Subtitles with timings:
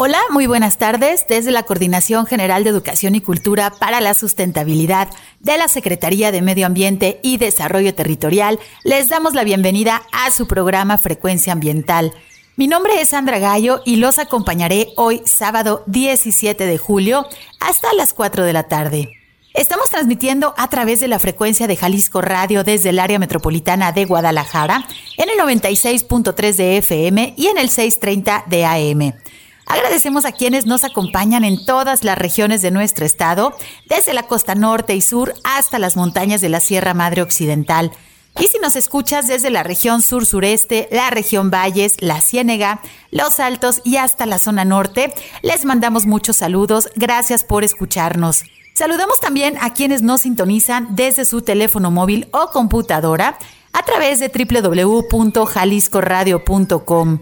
[0.00, 1.26] Hola, muy buenas tardes.
[1.28, 5.08] Desde la Coordinación General de Educación y Cultura para la Sustentabilidad
[5.40, 10.46] de la Secretaría de Medio Ambiente y Desarrollo Territorial, les damos la bienvenida a su
[10.46, 12.12] programa Frecuencia Ambiental.
[12.54, 17.26] Mi nombre es Sandra Gallo y los acompañaré hoy sábado 17 de julio
[17.58, 19.10] hasta las 4 de la tarde.
[19.52, 24.04] Estamos transmitiendo a través de la frecuencia de Jalisco Radio desde el área metropolitana de
[24.04, 29.27] Guadalajara en el 96.3 de FM y en el 630 de AM.
[29.68, 33.54] Agradecemos a quienes nos acompañan en todas las regiones de nuestro estado,
[33.86, 37.92] desde la costa norte y sur hasta las montañas de la Sierra Madre Occidental.
[38.40, 43.82] Y si nos escuchas desde la región sur-sureste, la región Valles, la Ciénega, Los Altos
[43.84, 46.88] y hasta la zona norte, les mandamos muchos saludos.
[46.94, 48.44] Gracias por escucharnos.
[48.74, 53.36] Saludamos también a quienes nos sintonizan desde su teléfono móvil o computadora
[53.72, 57.18] a través de www.jaliscoradio.com.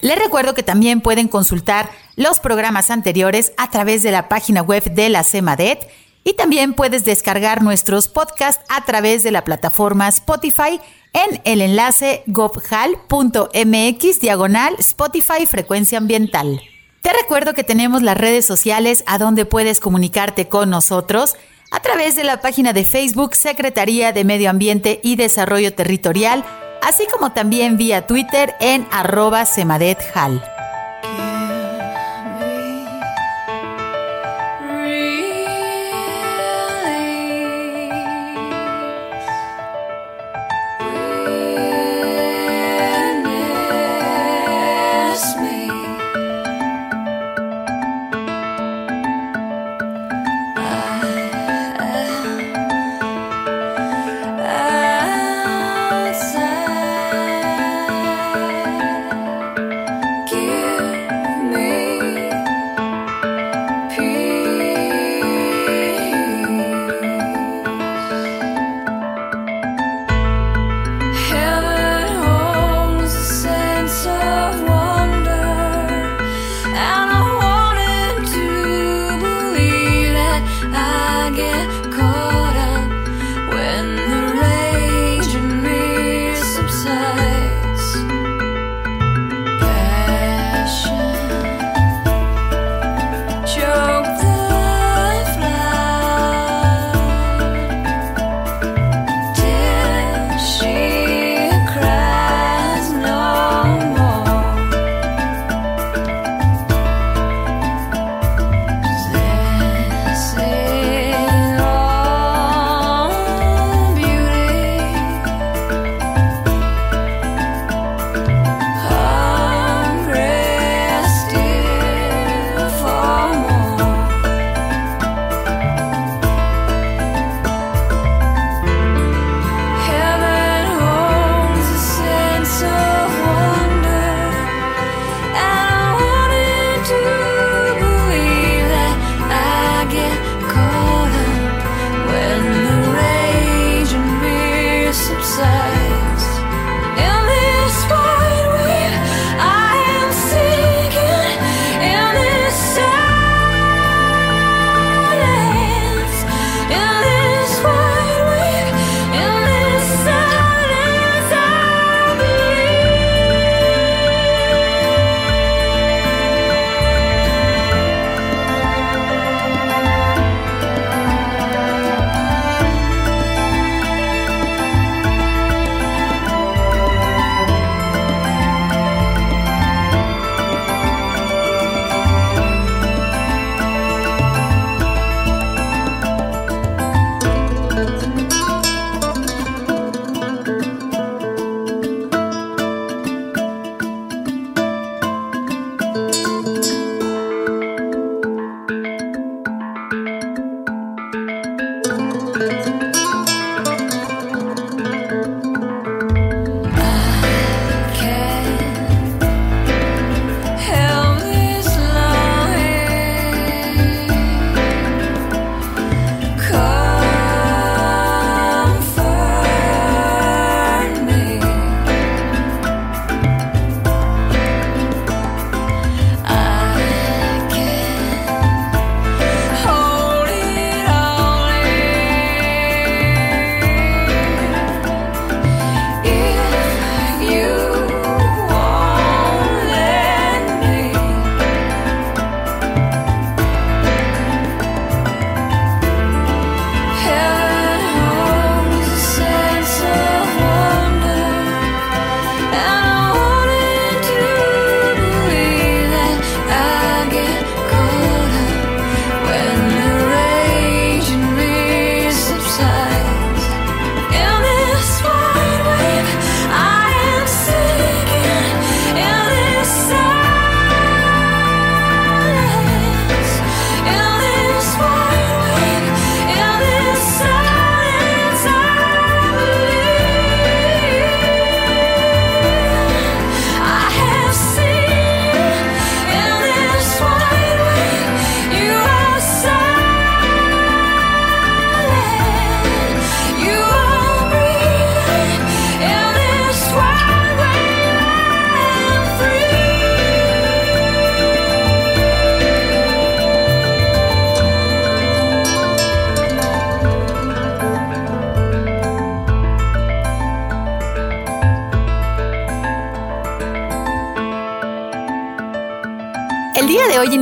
[0.00, 4.84] Les recuerdo que también pueden consultar los programas anteriores a través de la página web
[4.84, 5.88] de la CEMADET
[6.24, 10.80] y también puedes descargar nuestros podcasts a través de la plataforma Spotify
[11.12, 16.60] en el enlace gobhal.mx diagonal Spotify Frecuencia Ambiental.
[17.02, 21.36] Te recuerdo que tenemos las redes sociales a donde puedes comunicarte con nosotros
[21.70, 26.44] a través de la página de Facebook Secretaría de Medio Ambiente y Desarrollo Territorial
[26.88, 30.42] así como también vía Twitter en arroba semadethal.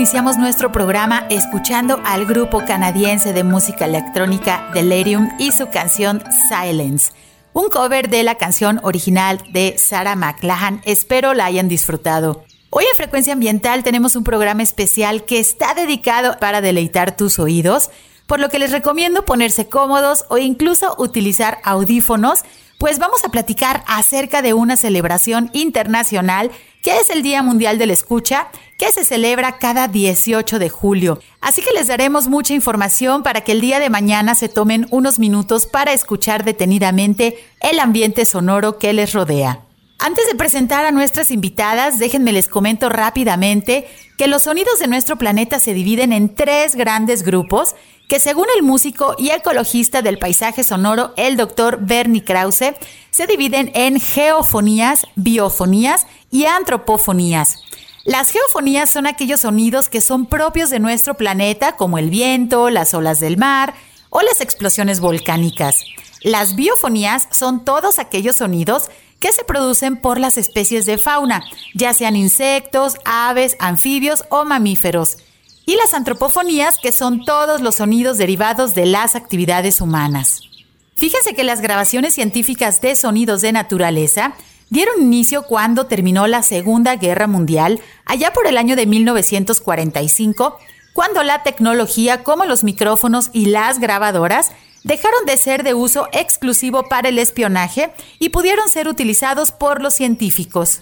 [0.06, 7.10] Iniciamos nuestro programa escuchando al grupo canadiense de música electrónica Delirium y su canción Silence,
[7.52, 10.80] un cover de la canción original de Sarah McLachlan.
[10.84, 12.44] Espero la hayan disfrutado.
[12.70, 17.90] Hoy en Frecuencia Ambiental tenemos un programa especial que está dedicado para deleitar tus oídos,
[18.28, 22.44] por lo que les recomiendo ponerse cómodos o incluso utilizar audífonos,
[22.78, 26.52] pues vamos a platicar acerca de una celebración internacional
[26.86, 28.46] que es el Día Mundial de la Escucha,
[28.78, 31.18] que se celebra cada 18 de julio.
[31.40, 35.18] Así que les daremos mucha información para que el día de mañana se tomen unos
[35.18, 39.64] minutos para escuchar detenidamente el ambiente sonoro que les rodea.
[39.98, 45.16] Antes de presentar a nuestras invitadas, déjenme les comento rápidamente que los sonidos de nuestro
[45.16, 47.74] planeta se dividen en tres grandes grupos
[48.08, 52.74] que según el músico y ecologista del paisaje sonoro, el doctor Bernie Krause,
[53.10, 57.56] se dividen en geofonías, biofonías y antropofonías.
[58.04, 62.94] Las geofonías son aquellos sonidos que son propios de nuestro planeta, como el viento, las
[62.94, 63.74] olas del mar
[64.10, 65.84] o las explosiones volcánicas.
[66.22, 71.44] Las biofonías son todos aquellos sonidos que se producen por las especies de fauna,
[71.74, 75.16] ya sean insectos, aves, anfibios o mamíferos
[75.66, 80.40] y las antropofonías, que son todos los sonidos derivados de las actividades humanas.
[80.94, 84.34] Fíjense que las grabaciones científicas de sonidos de naturaleza
[84.70, 90.58] dieron inicio cuando terminó la Segunda Guerra Mundial, allá por el año de 1945,
[90.92, 94.52] cuando la tecnología como los micrófonos y las grabadoras
[94.82, 99.94] dejaron de ser de uso exclusivo para el espionaje y pudieron ser utilizados por los
[99.94, 100.80] científicos.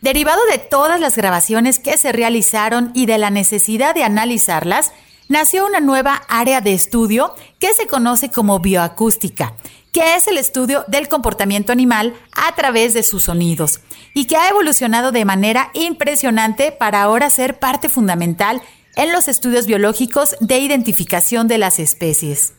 [0.00, 4.92] Derivado de todas las grabaciones que se realizaron y de la necesidad de analizarlas,
[5.28, 9.54] nació una nueva área de estudio que se conoce como bioacústica,
[9.92, 13.80] que es el estudio del comportamiento animal a través de sus sonidos
[14.14, 18.62] y que ha evolucionado de manera impresionante para ahora ser parte fundamental
[18.96, 22.54] en los estudios biológicos de identificación de las especies.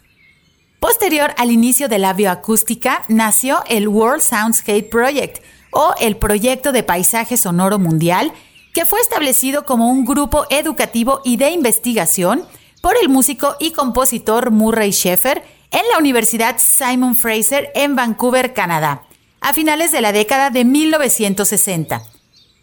[0.79, 6.83] Posterior al inicio de la bioacústica, nació el World Soundscape Project, o el Proyecto de
[6.83, 8.31] Paisaje Sonoro Mundial,
[8.73, 12.43] que fue establecido como un grupo educativo y de investigación
[12.81, 19.03] por el músico y compositor Murray Schaeffer en la Universidad Simon Fraser en Vancouver, Canadá,
[19.39, 22.01] a finales de la década de 1960.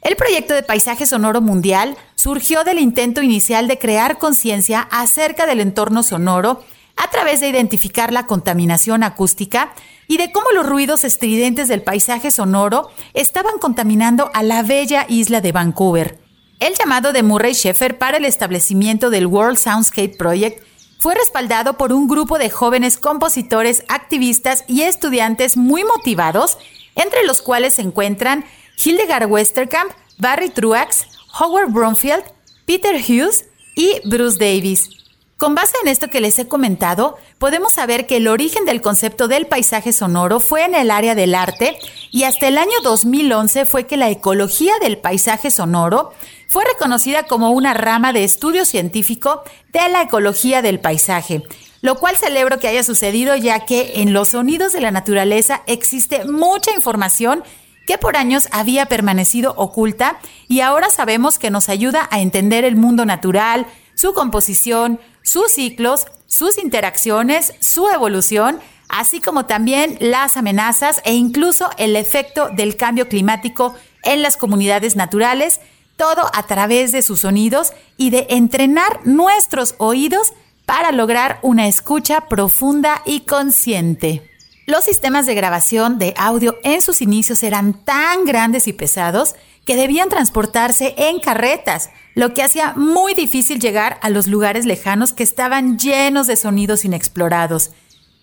[0.03, 5.61] El proyecto de paisaje sonoro mundial surgió del intento inicial de crear conciencia acerca del
[5.61, 6.65] entorno sonoro
[6.97, 9.73] a través de identificar la contaminación acústica
[10.09, 15.41] y de cómo los ruidos estridentes del paisaje sonoro estaban contaminando a la bella isla
[15.41, 16.21] de Vancouver.
[16.59, 20.66] El llamado de Murray Schaeffer para el establecimiento del World Soundscape Project
[20.99, 26.59] fue respaldado por un grupo de jóvenes compositores, activistas y estudiantes muy motivados,
[26.95, 28.45] entre los cuales se encuentran
[28.83, 31.07] Hildegard Westerkamp, Barry Truax,
[31.39, 32.25] Howard Bromfield,
[32.65, 34.96] Peter Hughes y Bruce Davis.
[35.39, 39.29] Con base en esto que les he comentado, podemos saber que el origen del concepto
[39.29, 41.79] del paisaje sonoro fue en el área del arte
[42.11, 46.15] y hasta el año 2011 fue que la ecología del paisaje sonoro
[46.49, 49.43] fue reconocida como una rama de estudio científico
[49.75, 51.43] de la ecología del paisaje,
[51.83, 56.25] lo cual celebro que haya sucedido ya que en los sonidos de la naturaleza existe
[56.25, 57.45] mucha información
[57.87, 62.77] que por años había permanecido oculta y ahora sabemos que nos ayuda a entender el
[62.77, 71.03] mundo natural, su composición, sus ciclos, sus interacciones, su evolución, así como también las amenazas
[71.05, 75.61] e incluso el efecto del cambio climático en las comunidades naturales,
[75.97, 80.33] todo a través de sus sonidos y de entrenar nuestros oídos
[80.65, 84.31] para lograr una escucha profunda y consciente.
[84.67, 89.75] Los sistemas de grabación de audio en sus inicios eran tan grandes y pesados que
[89.75, 95.23] debían transportarse en carretas, lo que hacía muy difícil llegar a los lugares lejanos que
[95.23, 97.73] estaban llenos de sonidos inexplorados.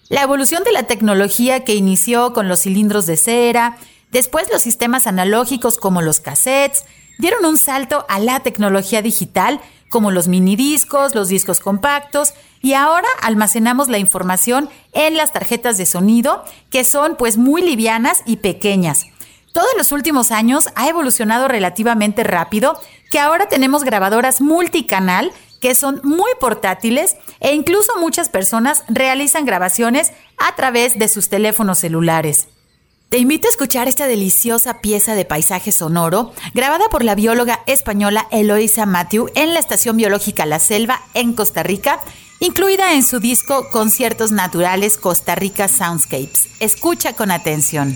[0.09, 3.77] La evolución de la tecnología que inició con los cilindros de cera,
[4.11, 6.85] después los sistemas analógicos como los cassettes,
[7.19, 12.33] dieron un salto a la tecnología digital como los minidiscos, los discos compactos
[12.63, 18.23] y ahora almacenamos la información en las tarjetas de sonido que son pues muy livianas
[18.25, 19.05] y pequeñas.
[19.53, 22.81] Todos los últimos años ha evolucionado relativamente rápido
[23.11, 25.31] que ahora tenemos grabadoras multicanal
[25.61, 31.77] que son muy portátiles e incluso muchas personas realizan grabaciones a través de sus teléfonos
[31.77, 32.47] celulares.
[33.09, 38.27] Te invito a escuchar esta deliciosa pieza de paisaje sonoro grabada por la bióloga española
[38.31, 41.99] Eloisa Matthew en la Estación Biológica La Selva en Costa Rica,
[42.39, 46.49] incluida en su disco Conciertos Naturales Costa Rica Soundscapes.
[46.59, 47.95] Escucha con atención.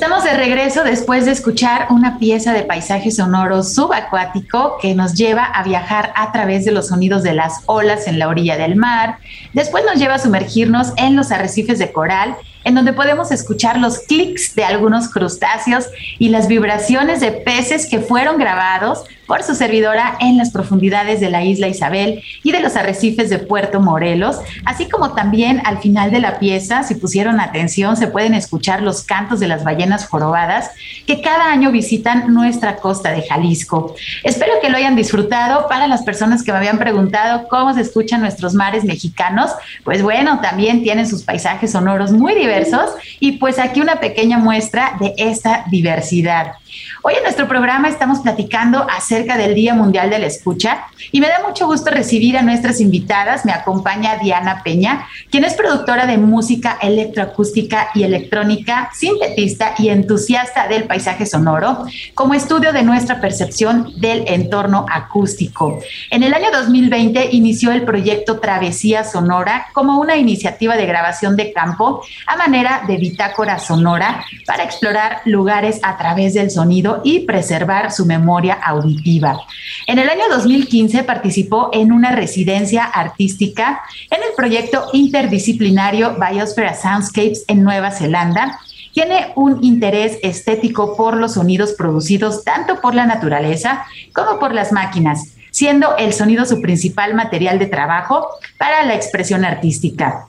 [0.00, 5.44] Estamos de regreso después de escuchar una pieza de paisaje sonoro subacuático que nos lleva
[5.44, 9.18] a viajar a través de los sonidos de las olas en la orilla del mar.
[9.52, 13.98] Después nos lleva a sumergirnos en los arrecifes de coral en donde podemos escuchar los
[13.98, 15.84] clics de algunos crustáceos
[16.18, 21.30] y las vibraciones de peces que fueron grabados por su servidora en las profundidades de
[21.30, 26.10] la isla Isabel y de los arrecifes de Puerto Morelos, así como también al final
[26.10, 30.72] de la pieza, si pusieron atención, se pueden escuchar los cantos de las ballenas jorobadas
[31.06, 33.94] que cada año visitan nuestra costa de Jalisco.
[34.24, 35.68] Espero que lo hayan disfrutado.
[35.68, 39.52] Para las personas que me habían preguntado cómo se escuchan nuestros mares mexicanos,
[39.84, 44.96] pues bueno, también tienen sus paisajes sonoros muy diversos y pues aquí una pequeña muestra
[44.98, 46.54] de esta diversidad.
[47.02, 51.28] Hoy en nuestro programa estamos platicando acerca del Día Mundial de la Escucha y me
[51.28, 53.44] da mucho gusto recibir a nuestras invitadas.
[53.44, 60.68] Me acompaña Diana Peña, quien es productora de música electroacústica y electrónica, sintetista y entusiasta
[60.68, 65.80] del paisaje sonoro, como estudio de nuestra percepción del entorno acústico.
[66.10, 71.52] En el año 2020 inició el proyecto Travesía Sonora como una iniciativa de grabación de
[71.52, 76.59] campo a manera de bitácora sonora para explorar lugares a través del sonido
[77.04, 79.40] y preservar su memoria auditiva.
[79.86, 87.44] En el año 2015 participó en una residencia artística en el proyecto interdisciplinario Biosphere Soundscapes
[87.48, 88.58] en Nueva Zelanda,
[88.92, 94.72] tiene un interés estético por los sonidos producidos tanto por la naturaleza como por las
[94.72, 100.26] máquinas, siendo el sonido su principal material de trabajo para la expresión artística.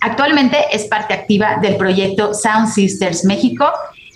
[0.00, 3.66] Actualmente es parte activa del proyecto Sound Sisters México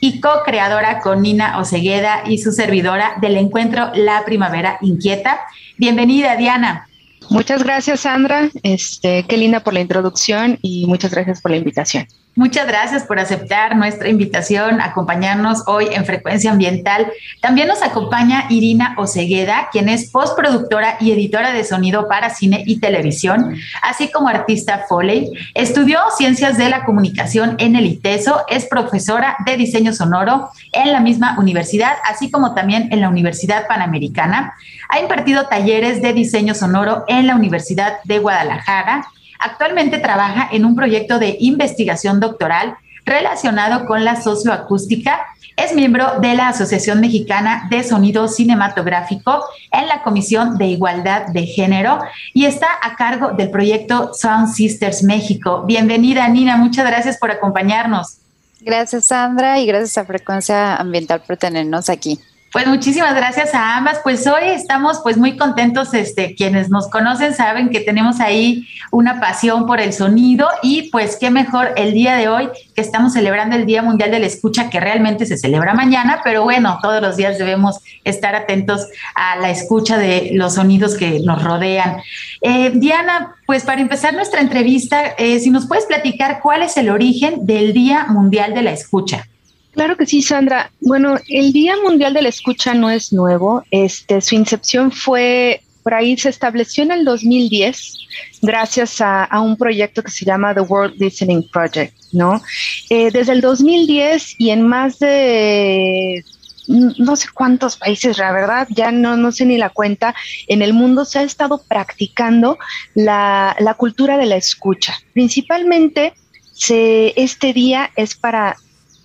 [0.04, 5.40] y co-creadora con Nina Osegueda y su servidora del encuentro La Primavera Inquieta.
[5.78, 6.86] Bienvenida, Diana.
[7.30, 8.50] Muchas gracias, Sandra.
[8.62, 12.06] Este, qué linda por la introducción y muchas gracias por la invitación.
[12.36, 17.06] Muchas gracias por aceptar nuestra invitación, acompañarnos hoy en Frecuencia Ambiental.
[17.40, 22.80] También nos acompaña Irina Osegueda, quien es postproductora y editora de sonido para cine y
[22.80, 25.30] televisión, así como artista Foley.
[25.54, 30.98] Estudió Ciencias de la Comunicación en el ITESO, es profesora de diseño sonoro en la
[30.98, 34.54] misma universidad, así como también en la Universidad Panamericana.
[34.88, 39.06] Ha impartido talleres de diseño sonoro en la Universidad de Guadalajara
[39.44, 45.20] Actualmente trabaja en un proyecto de investigación doctoral relacionado con la socioacústica.
[45.54, 51.44] Es miembro de la Asociación Mexicana de Sonido Cinematográfico en la Comisión de Igualdad de
[51.44, 51.98] Género
[52.33, 55.64] y está a cargo del proyecto Sound Sisters México.
[55.66, 56.57] Bienvenida, Nina.
[56.57, 58.16] Muchas gracias por acompañarnos.
[58.62, 62.18] Gracias, Sandra, y gracias a Frecuencia Ambiental por tenernos aquí.
[62.54, 63.98] Pues muchísimas gracias a ambas.
[64.04, 69.18] Pues hoy estamos pues muy contentos, este, quienes nos conocen saben que tenemos ahí una
[69.18, 73.56] pasión por el sonido y pues qué mejor el día de hoy que estamos celebrando
[73.56, 77.16] el Día Mundial de la Escucha que realmente se celebra mañana, pero bueno, todos los
[77.16, 78.86] días debemos estar atentos
[79.16, 82.02] a la escucha de los sonidos que nos rodean.
[82.40, 86.88] Eh, Diana, pues para empezar nuestra entrevista, eh, si nos puedes platicar cuál es el
[86.88, 89.26] origen del Día Mundial de la Escucha.
[89.74, 90.70] Claro que sí, Sandra.
[90.80, 93.64] Bueno, el Día Mundial de la Escucha no es nuevo.
[93.72, 97.98] Este, su incepción fue, por ahí se estableció en el 2010
[98.40, 102.40] gracias a, un proyecto que se llama The World Listening Project, ¿no?
[102.88, 106.24] Eh, desde el 2010 y en más de
[106.66, 110.14] no sé cuántos países, la verdad, ya no, no sé ni la cuenta,
[110.46, 112.58] en el mundo se ha estado practicando
[112.94, 114.94] la, la cultura de la escucha.
[115.12, 116.14] Principalmente,
[116.52, 118.56] se, este día es para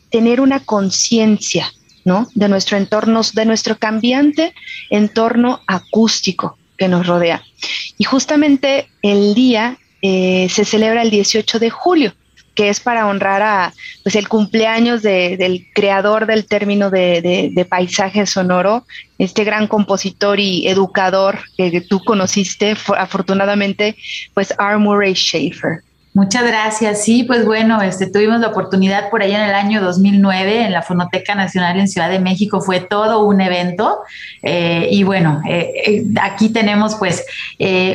[0.10, 1.72] tener una conciencia,
[2.06, 2.28] ¿no?
[2.34, 4.54] De nuestro entorno, de nuestro cambiante
[4.90, 7.44] entorno acústico que nos rodea.
[7.98, 12.14] Y justamente el día eh, se celebra el 18 de julio,
[12.56, 18.86] que es para honrar a pues el cumpleaños del creador del término de, paisaje sonoro,
[19.18, 23.96] este gran compositor y educador que tú conociste, afortunadamente,
[24.34, 24.78] pues R.
[24.78, 25.84] Murray Schaefer.
[26.20, 27.06] Muchas gracias.
[27.06, 30.82] Sí, pues bueno, este, tuvimos la oportunidad por allá en el año 2009 en la
[30.82, 32.60] Fonoteca Nacional en Ciudad de México.
[32.60, 34.00] Fue todo un evento.
[34.44, 37.26] Eh, y bueno, eh, eh, aquí tenemos pues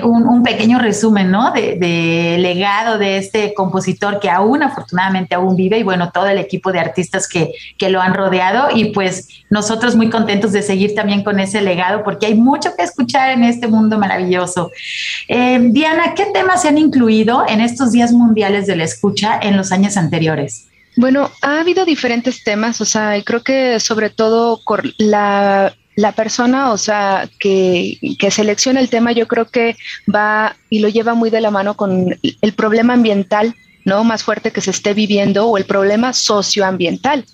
[0.04, 1.52] un, pequeño resumen, ¿no?
[1.52, 6.72] De, legado de este compositor que aún afortunadamente aún vive y bueno, todo el equipo
[6.72, 8.74] de artistas que, que lo han rodeado.
[8.74, 12.84] Y pues nosotros muy contentos de seguir también con ese legado porque hay mucho que
[12.84, 14.70] escuchar en este mundo maravilloso.
[15.28, 18.13] Diana, ¿qué temas se han incluido en estos días?
[18.14, 20.68] Mundiales de la escucha en los años anteriores?
[20.96, 24.60] Bueno, ha habido diferentes temas, o sea, creo que sobre todo
[24.98, 29.76] la, la persona, o sea, que, que, selecciona el tema, yo creo que
[30.12, 34.04] va y lo lleva muy de la mano con el problema ambiental, ¿no?
[34.04, 37.24] Más fuerte que se esté viviendo o el problema socioambiental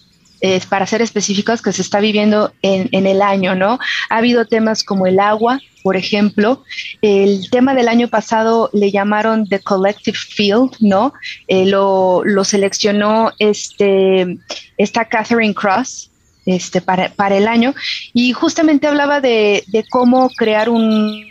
[0.68, 3.79] para ser específicos, que se está viviendo en, el año, ¿no?
[4.09, 6.62] Ha habido temas como el agua, por ejemplo.
[7.03, 11.12] El tema del año pasado le llamaron The Collective Field, ¿no?
[11.48, 14.38] Eh, lo, lo, seleccionó este,
[14.79, 16.11] esta Catherine Cross.
[16.46, 17.74] Este, para, el año
[18.14, 21.26] y justamente hablaba de, cómo crear un,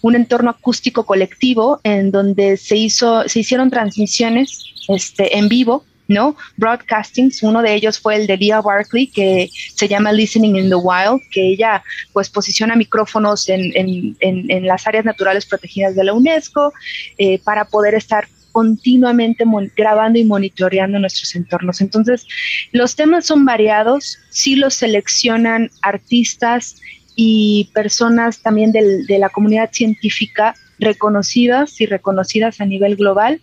[0.00, 6.36] un, entorno acústico colectivo en donde se hizo se hicieron transmisiones este, en vivo ¿no?
[6.56, 10.74] Broadcastings, uno de ellos fue el de Leah Barkley, que se llama Listening in the
[10.74, 16.14] Wild, que ella pues posiciona micrófonos en, en, en, las áreas naturales protegidas de la
[16.14, 16.72] UNESCO
[17.18, 19.44] eh, para poder estar continuamente
[19.76, 21.82] grabando y monitoreando nuestros entornos.
[21.82, 22.26] Entonces,
[22.72, 26.76] los temas son variados, sí los seleccionan artistas
[27.14, 33.40] y personas también del, de la comunidad científica reconocidas y reconocidas a nivel global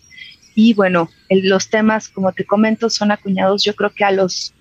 [0.56, 4.54] y bueno, los temas, como te comento, son acuñados yo creo que a, los,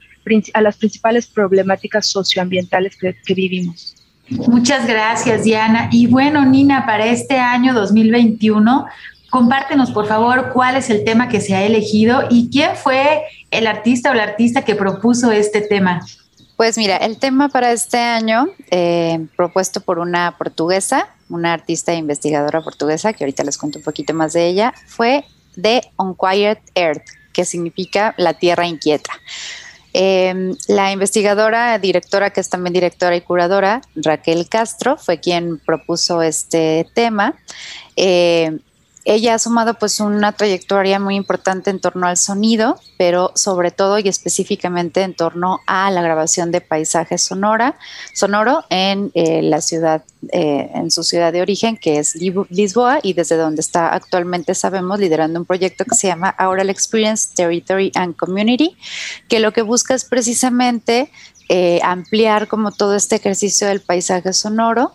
[0.53, 3.95] a las principales problemáticas socioambientales que, que vivimos.
[4.29, 5.87] Muchas gracias, Diana.
[5.91, 8.85] Y bueno, Nina, para este año 2021,
[9.29, 13.65] compártenos, por favor, cuál es el tema que se ha elegido y quién fue el
[13.65, 16.01] artista o la artista que propuso este tema.
[16.57, 21.95] Pues mira, el tema para este año, eh, propuesto por una portuguesa, una artista e
[21.95, 25.23] investigadora portuguesa, que ahorita les cuento un poquito más de ella, fue
[25.55, 29.11] de Unquiet Earth, que significa la tierra inquieta.
[29.97, 36.21] Em, la investigadora, directora, que es también directora y curadora, Raquel Castro, fue quien propuso
[36.21, 37.33] este tema.
[37.95, 38.57] Eh,
[39.05, 43.99] ella ha sumado pues una trayectoria muy importante en torno al sonido, pero sobre todo
[43.99, 47.77] y específicamente en torno a la grabación de paisajes sonora,
[48.15, 53.13] sonoro en eh, la ciudad, eh, en su ciudad de origen, que es Lisboa, y
[53.13, 58.15] desde donde está actualmente, sabemos, liderando un proyecto que se llama Aural Experience, Territory and
[58.15, 58.75] Community,
[59.29, 61.11] que lo que busca es precisamente
[61.47, 64.93] eh, ampliar como todo este ejercicio del paisaje sonoro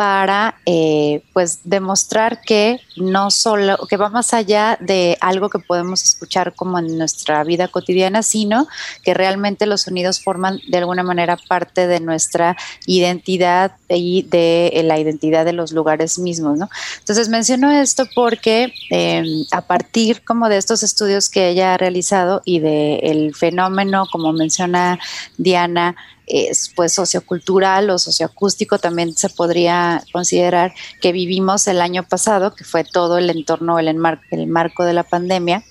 [0.00, 6.02] para eh, pues demostrar que no solo que va más allá de algo que podemos
[6.02, 8.66] escuchar como en nuestra vida cotidiana, sino
[9.02, 14.82] que realmente los sonidos forman de alguna manera parte de nuestra identidad y de eh,
[14.84, 16.58] la identidad de los lugares mismos.
[17.00, 22.40] Entonces menciono esto porque em, a partir como de estos estudios que ella ha realizado
[22.46, 24.98] y del fenómeno, como menciona
[25.36, 25.94] Diana,
[26.30, 32.64] es pues sociocultural o socioacústico también se podría considerar que vivimos el año pasado, que
[32.64, 35.64] fue todo el entorno, el, el marco de la pandemia,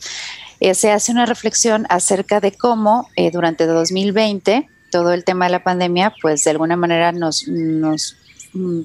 [0.60, 5.52] eh, se hace una reflexión acerca de cómo eh, durante 2020 todo el tema de
[5.52, 8.18] la pandemia, pues de alguna manera nos, nos
[8.54, 8.82] mm,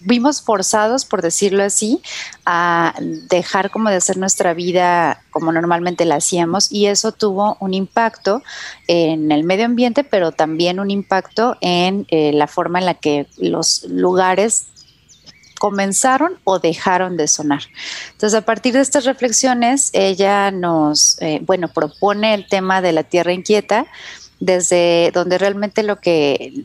[0.00, 2.00] vimos forzados, por decirlo así,
[2.46, 7.74] a dejar como de hacer nuestra vida como normalmente la hacíamos y eso tuvo un
[7.74, 8.42] impacto
[8.86, 13.26] en el medio ambiente, pero también un impacto en eh, la forma en la que
[13.36, 14.66] los lugares
[15.58, 17.62] comenzaron o dejaron de sonar.
[18.12, 23.02] Entonces, a partir de estas reflexiones, ella nos, eh, bueno, propone el tema de la
[23.02, 23.86] tierra inquieta,
[24.40, 26.64] desde donde realmente lo que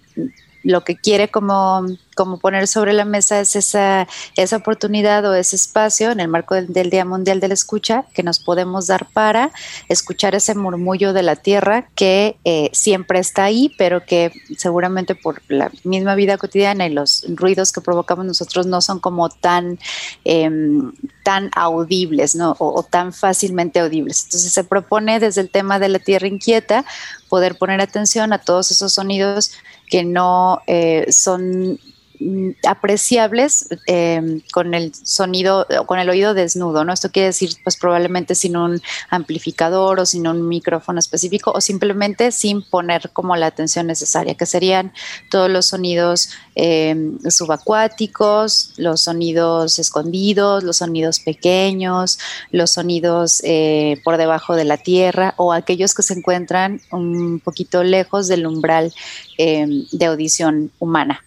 [0.64, 5.56] lo que quiere como, como poner sobre la mesa es esa, esa oportunidad o ese
[5.56, 9.52] espacio en el marco del, Día Mundial de la Escucha que nos podemos dar para
[9.90, 15.42] escuchar ese murmullo de la tierra que eh, siempre está ahí, pero que seguramente por
[15.50, 19.80] la misma vida cotidiana y los ruidos que provocamos nosotros no son como tan,
[20.24, 22.56] em, tan audibles ¿no?
[22.60, 24.24] o, o tan fácilmente audibles.
[24.26, 26.86] Entonces se propone desde el tema de la tierra inquieta
[27.34, 29.54] poder poner atención a todos esos sonidos
[29.94, 31.80] que no eh, son
[32.68, 36.94] apreciables em, con el sonido con el oído desnudo, ¿no?
[36.94, 42.32] Esto quiere decir, pues probablemente sin un amplificador o sin un micrófono específico o simplemente
[42.32, 44.94] sin poner como la atención necesaria, que serían
[45.30, 52.20] todos los sonidos em, subacuáticos, los sonidos escondidos, los sonidos pequeños,
[52.52, 57.84] los sonidos eh, por debajo de la tierra o aquellos que se encuentran un poquito
[57.84, 58.94] lejos del umbral
[59.38, 61.24] em, de audición humana.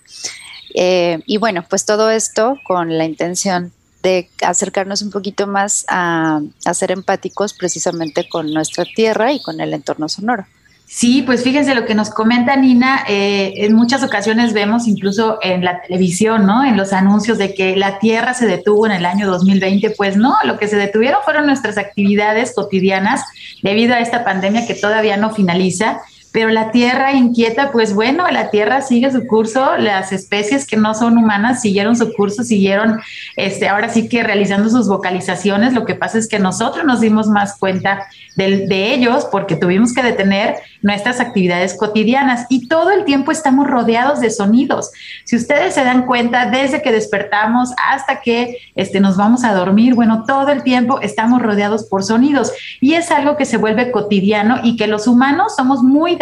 [0.75, 6.41] Eh, y bueno, pues todo esto con la intención de acercarnos un poquito más a,
[6.73, 10.47] ser empáticos precisamente con nuestra tierra y con el entorno sonoro.
[10.89, 15.65] Sí, pues fíjense lo que nos comenta Nina, eh, en muchas ocasiones vemos incluso en
[15.65, 16.65] la televisión, ¿no?
[16.65, 20.37] En los anuncios de que la Tierra se detuvo en el año 2020, pues no,
[20.45, 23.25] lo que se detuvieron fueron nuestras actividades cotidianas
[23.63, 26.03] debido a esta pandemia que todavía no finaliza
[26.37, 30.93] pero la Tierra inquieta, pues bueno, la Tierra sigue su curso, las especies que no
[30.93, 33.01] son humanas siguieron su curso, siguieron,
[33.37, 37.29] este, ahora sí que realizando sus vocalizaciones, lo que pasa es que nosotros nos dimos
[37.29, 43.05] más cuenta de, de ellos porque tuvimos que detener nuestras actividades cotidianas y todo el
[43.05, 44.91] tiempo estamos rodeados de sonidos.
[45.25, 49.95] Si ustedes se dan cuenta, desde que despertamos hasta que este, nos vamos a dormir,
[49.95, 54.59] bueno, todo el tiempo estamos rodeados por sonidos y es algo que se vuelve cotidiano
[54.63, 56.17] y que los humanos somos muy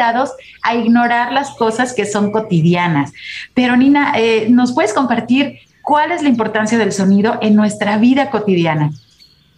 [0.62, 3.12] a ignorar las cosas que son cotidianas.
[3.54, 8.30] Pero Nina, eh, ¿nos puedes compartir cuál es la importancia del sonido en nuestra vida
[8.30, 8.90] cotidiana?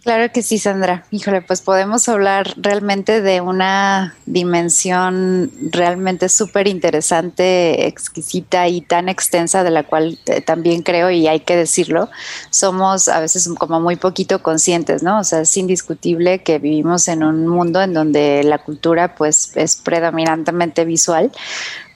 [0.07, 1.03] Claro que sí, Sandra.
[1.11, 9.65] Híjole, pues podemos hablar realmente de una dimensión realmente súper interesante, exquisita y tan extensa
[9.65, 12.09] de la cual eh, también creo, y hay que decirlo,
[12.51, 15.19] somos a veces como muy poquito conscientes, ¿no?
[15.19, 19.75] O sea, es indiscutible que vivimos en un mundo en donde la cultura pues es
[19.75, 21.33] predominantemente visual,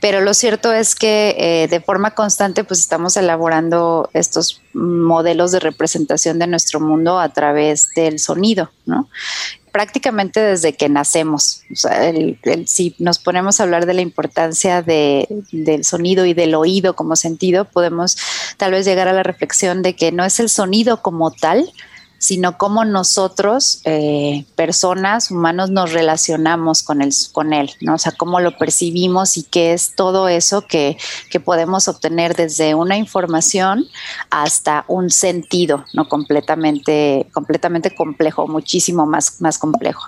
[0.02, 5.62] pero lo cierto es que eh, de forma constante pues estamos elaborando estos modelos de
[5.62, 9.08] representación de nuestro mundo a través del sonido, ¿no?
[9.72, 11.62] prácticamente desde que nacemos.
[11.72, 12.12] O sea,
[12.66, 17.16] si nos ponemos a hablar de la importancia de, del sonido y del oído como
[17.16, 18.18] sentido, podemos
[18.58, 21.72] tal vez llegar a la reflexión de que no es el sonido como tal,
[22.22, 27.96] sino cómo nosotros, eh, personas, humanos, nos relacionamos con, el, con él, ¿no?
[27.96, 30.98] O sea, cómo lo percibimos y qué es todo eso que,
[31.32, 33.88] que podemos obtener desde una información
[34.30, 36.08] hasta un sentido, ¿no?
[36.08, 40.04] Completamente, completamente complejo, muchísimo más, más complejo.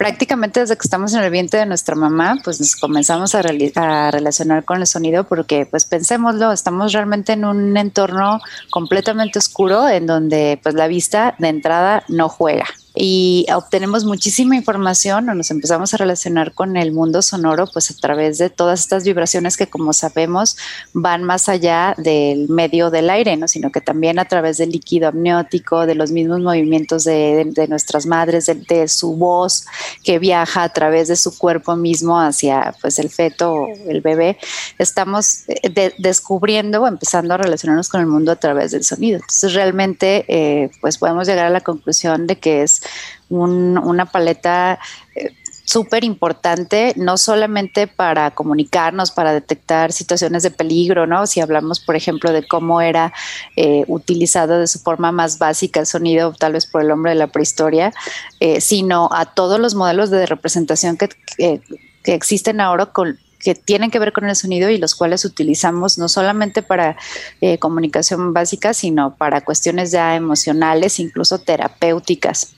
[0.00, 3.42] Prácticamente desde que estamos en el vientre de nuestra mamá, pues nos comenzamos a,
[3.74, 9.86] a relacionar con el sonido porque, pues pensémoslo, estamos realmente en un entorno completamente oscuro
[9.90, 12.64] en donde, pues la vista de entrada no juega
[13.02, 17.94] y obtenemos muchísima información o nos empezamos a relacionar con el mundo sonoro pues a
[17.94, 20.58] través de todas estas vibraciones que como sabemos
[20.92, 23.48] van más allá del medio del aire, ¿no?
[23.48, 28.44] sino que también a través del líquido amniótico, de los mismos movimientos de, nuestras madres,
[28.68, 29.64] de, su voz
[30.04, 34.36] que viaja a través de su cuerpo mismo hacia pues el feto o el bebé,
[34.78, 39.16] estamos eh, descubriendo o empezando a relacionarnos con el mundo a través del sonido.
[39.16, 42.82] Entonces realmente eh, pues podemos llegar a la conclusión de que es
[43.28, 44.78] una paleta
[45.14, 45.30] eh,
[45.64, 51.26] súper importante, no solamente para comunicarnos, para detectar situaciones de peligro, ¿no?
[51.28, 53.12] Si hablamos, por ejemplo, de cómo era
[53.54, 57.18] eh, utilizado de su forma más básica el sonido, tal vez por el hombre de
[57.18, 57.92] la prehistoria,
[58.40, 63.90] eh, sino a todos los modelos de representación que, que existen ahora con, que tienen
[63.90, 66.96] que ver con el sonido y los cuales utilizamos no solamente para
[67.40, 72.54] eh, comunicación básica, sino para cuestiones ya emocionales, incluso terapéuticas.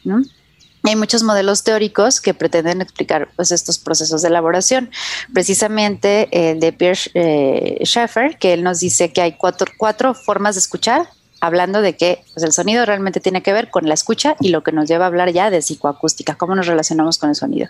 [0.82, 4.90] hay muchos modelos teóricos que pretenden explicar pues, estos procesos de elaboración.
[5.32, 10.56] Precisamente el de Pierre eh, Schaeffer, que él nos dice que hay cuatro, cuatro formas
[10.56, 11.08] de escuchar,
[11.42, 14.62] hablando de que pues, el sonido realmente tiene que ver con la escucha y lo
[14.62, 17.68] que nos lleva a hablar ya de psicoacústica, cómo nos relacionamos con el sonido.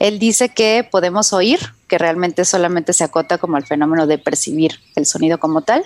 [0.00, 4.80] Él dice que podemos oír, que realmente solamente se acota como el fenómeno de percibir
[4.96, 5.84] el sonido como tal,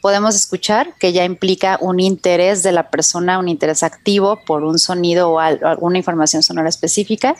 [0.00, 4.78] podemos escuchar, que ya implica un interés de la persona, un interés activo por un
[4.78, 7.34] sonido o alguna información sonora específica.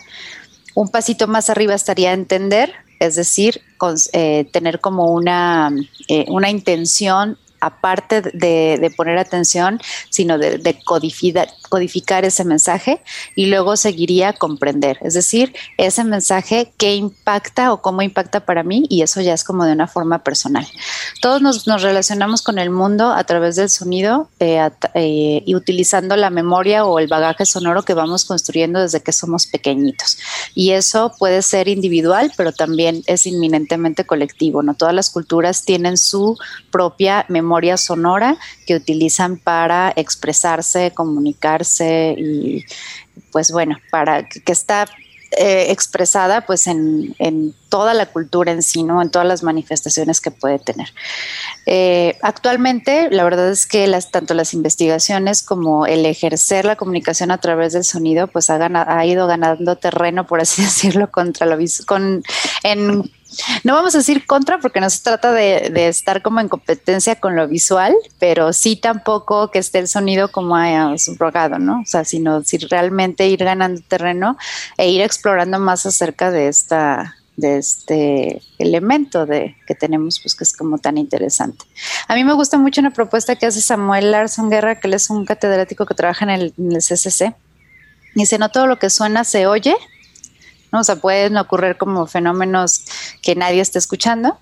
[0.75, 3.63] Un pasito más arriba estaría entender, es decir,
[4.13, 5.73] eh, tener como una,
[6.09, 13.03] eh, una intención aparte de, poner atención, sino de, codificar, ese mensaje
[13.35, 18.85] y luego seguiría comprender, es decir, ese mensaje qué impacta o cómo impacta para mí
[18.89, 20.67] y eso ya es como de una forma personal.
[21.21, 26.31] Todos nos, relacionamos con el mundo a través del sonido eh, eh, y utilizando la
[26.31, 30.19] memoria o el bagaje sonoro que vamos construyendo desde que somos pequeñitos.
[30.55, 34.75] Y eso puede ser individual, pero también es inminentemente colectivo, ¿no?
[34.75, 36.37] Todas las culturas tienen su
[36.71, 42.65] propia memoria memoria sonora que utilizan para expresarse, comunicarse y
[43.33, 44.87] pues bueno, para que está
[45.37, 47.17] eh, expresada pues en,
[47.71, 49.01] toda la cultura en sí, ¿no?
[49.01, 50.93] En todas las manifestaciones que puede tener.
[51.65, 57.31] Eh, actualmente, la verdad es que las, tanto las investigaciones como el ejercer la comunicación
[57.31, 61.57] a través del sonido, pues ha, ha ido ganando terreno, por así decirlo, contra lo
[61.87, 62.23] con,
[62.63, 63.11] en
[63.65, 67.37] no vamos a decir contra porque no se trata de, estar como en competencia con
[67.37, 70.57] lo visual, pero sí tampoco que esté el sonido como
[70.99, 71.81] subrogado, ¿no?
[71.81, 74.37] O sea, sino si realmente ir ganando terreno
[74.77, 80.45] e ir explorando más acerca de esta de este elemento de que tenemos pues que
[80.45, 81.65] es como tan interesante.
[82.07, 85.11] A mí me gusta mucho una propuesta que hace Samuel Larson Guerra, que él es
[85.11, 87.35] un catedrático que trabaja en el, en el CCC.
[88.15, 89.75] Dice, no todo lo que suena se oye,
[90.73, 90.81] ¿no?
[90.81, 92.85] O sea, pueden ocurrir como fenómenos
[93.23, 94.39] que nadie está escuchando.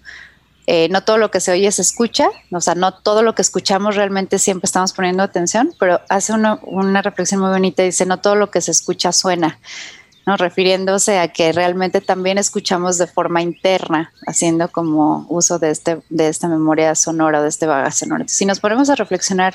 [0.66, 3.40] Eh, no todo lo que se oye se escucha, o sea, no todo lo que
[3.40, 8.18] escuchamos realmente siempre estamos poniendo atención, pero hace una, una reflexión muy bonita, dice, no
[8.18, 9.58] todo lo que se escucha suena,
[10.37, 16.29] refiriéndose a que realmente también escuchamos de forma interna, haciendo como uso de, este, de
[16.29, 18.25] esta memoria sonora, de este bagaje sonoro.
[18.29, 19.55] Si nos ponemos a reflexionar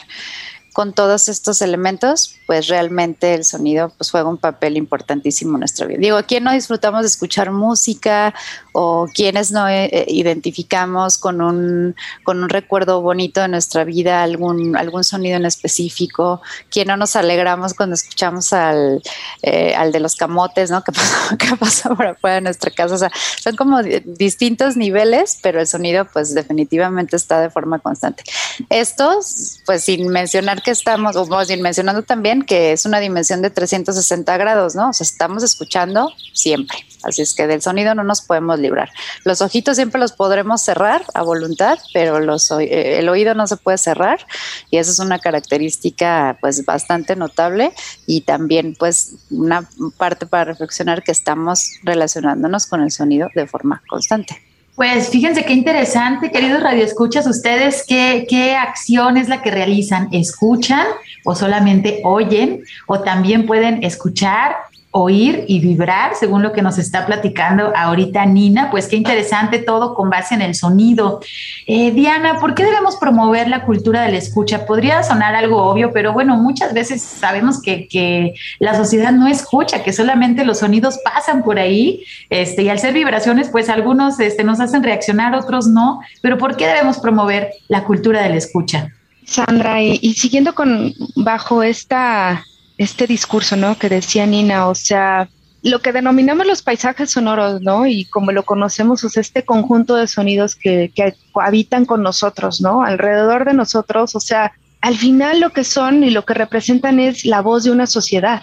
[0.74, 5.86] con todos estos elementos, pues realmente el sonido pues juega un papel importantísimo en nuestra
[5.86, 6.00] vida.
[6.00, 8.34] Digo, ¿quién no disfrutamos de escuchar música
[8.74, 14.24] o quienes no eh, eh, identificamos con un, con un recuerdo bonito de nuestra vida,
[14.24, 16.42] algún, algún sonido en específico?
[16.72, 19.02] ¿Quién no nos alegramos cuando escuchamos al,
[19.44, 20.84] eh, al de los camotes, ¿no?
[21.38, 22.96] ¿Qué pasa, por afuera de nuestra casa?
[22.96, 28.24] O sea, son como distintos niveles, pero el sonido pues definitivamente está de forma constante.
[28.70, 33.42] Estos, pues sin mencionar que estamos, o más bien mencionando también que es una dimensión
[33.42, 34.90] de 360 grados, ¿no?
[34.90, 36.78] O sea, estamos escuchando siempre.
[37.04, 38.90] Así es que del sonido no nos podemos librar.
[39.26, 43.58] Los ojitos siempre los podremos cerrar a voluntad, pero los, eh, el oído no se
[43.58, 44.26] puede cerrar
[44.72, 47.74] y esa es una característica pues bastante notable
[48.08, 53.84] y también pues una parte para reflexionar que estamos relacionándonos con el sonido de forma
[53.90, 54.53] constante.
[54.76, 60.88] Pues fíjense qué interesante, queridos radioescuchas, ustedes qué, qué acción es la que realizan, escuchan
[61.24, 64.56] o solamente oyen o también pueden escuchar
[64.96, 69.96] oír y vibrar, según lo que nos está platicando ahorita Nina, pues qué interesante todo
[69.96, 71.20] con base en el sonido.
[71.66, 74.68] Eh, Diana, ¿por qué debemos promover la cultura de la escucha?
[74.68, 79.94] Podría sonar algo obvio, pero bueno, muchas veces sabemos que, la sociedad no escucha, que
[79.94, 84.60] solamente los sonidos pasan por ahí, este, y al ser vibraciones, pues algunos este, nos
[84.60, 88.90] hacen reaccionar, otros no, pero ¿por qué debemos promover la cultura de la escucha?
[89.26, 92.44] Sandra, y siguiendo con bajo esta
[92.78, 93.78] este discurso, ¿no?
[93.78, 95.30] Que decía Nina, o sea,
[95.62, 97.86] lo que denominamos los paisajes sonoros, ¿no?
[97.88, 102.84] Y como lo conocemos, es este conjunto de sonidos que, que habitan con nosotros, ¿no?
[102.84, 107.24] Alrededor de nosotros, o sea, al final lo que son y lo que representan es
[107.24, 108.42] la voz de una sociedad,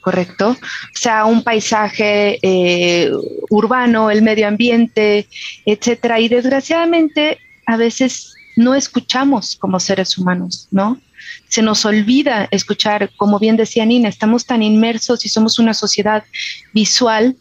[0.00, 0.50] ¿correcto?
[0.50, 3.10] O sea, un paisaje eh,
[3.50, 5.26] urbano, el medio ambiente,
[5.66, 6.20] etcétera.
[6.20, 11.00] Y desgraciadamente a veces no escuchamos como seres humanos, ¿no?
[11.48, 16.24] Se nos olvida escuchar, como bien decía Nina, estamos tan inmersos y somos una sociedad
[16.72, 17.36] visual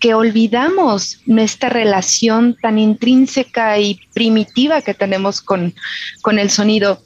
[0.00, 5.74] que olvidamos nuestra relación tan intrínseca y primitiva que tenemos con,
[6.22, 7.02] con el sonido.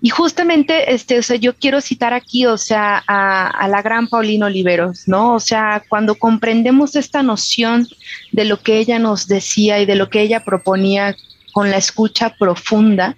[0.00, 4.08] Y justamente, este, o sea, yo quiero citar aquí, o sea, a, a, la gran
[4.08, 5.34] Paulina Oliveros, ¿no?
[5.34, 7.88] O sea, cuando comprendemos esta noción
[8.32, 11.16] de lo que ella nos decía y de lo que ella proponía
[11.52, 13.16] con la escucha profunda,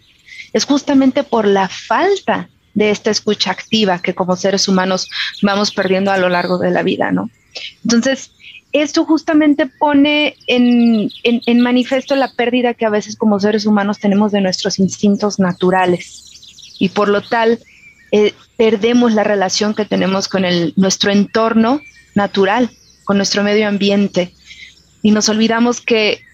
[0.53, 5.09] es justamente por la falta de esta escucha activa que como seres humanos
[5.43, 7.31] vamos perdiendo a lo largo de la vida, ¿no?
[7.83, 8.31] Entonces,
[8.73, 14.33] esto justamente pone en, en, manifiesto la pérdida que a veces como seres humanos tenemos
[14.33, 17.59] de nuestros instintos naturales y por lo tal
[18.13, 21.81] eh, perdemos la relación que tenemos con el, nuestro entorno
[22.15, 22.71] natural,
[23.05, 24.35] con nuestro medio ambiente
[25.03, 26.26] y nos olvidamos que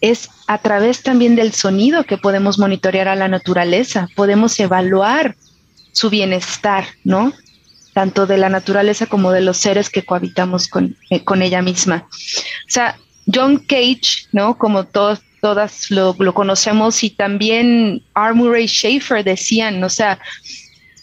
[0.00, 5.36] es a través también del sonido que podemos monitorear a la naturaleza, podemos evaluar
[5.92, 7.32] su bienestar, ¿no?
[7.92, 12.06] tanto de la naturaleza como de los seres que cohabitamos con, eh, con ella misma.
[12.08, 12.96] O sea,
[13.32, 14.56] John Cage, ¿no?
[14.56, 18.34] Como todos, todas lo, lo, conocemos y también R.
[18.34, 20.18] Murray Schaefer decían, o sea,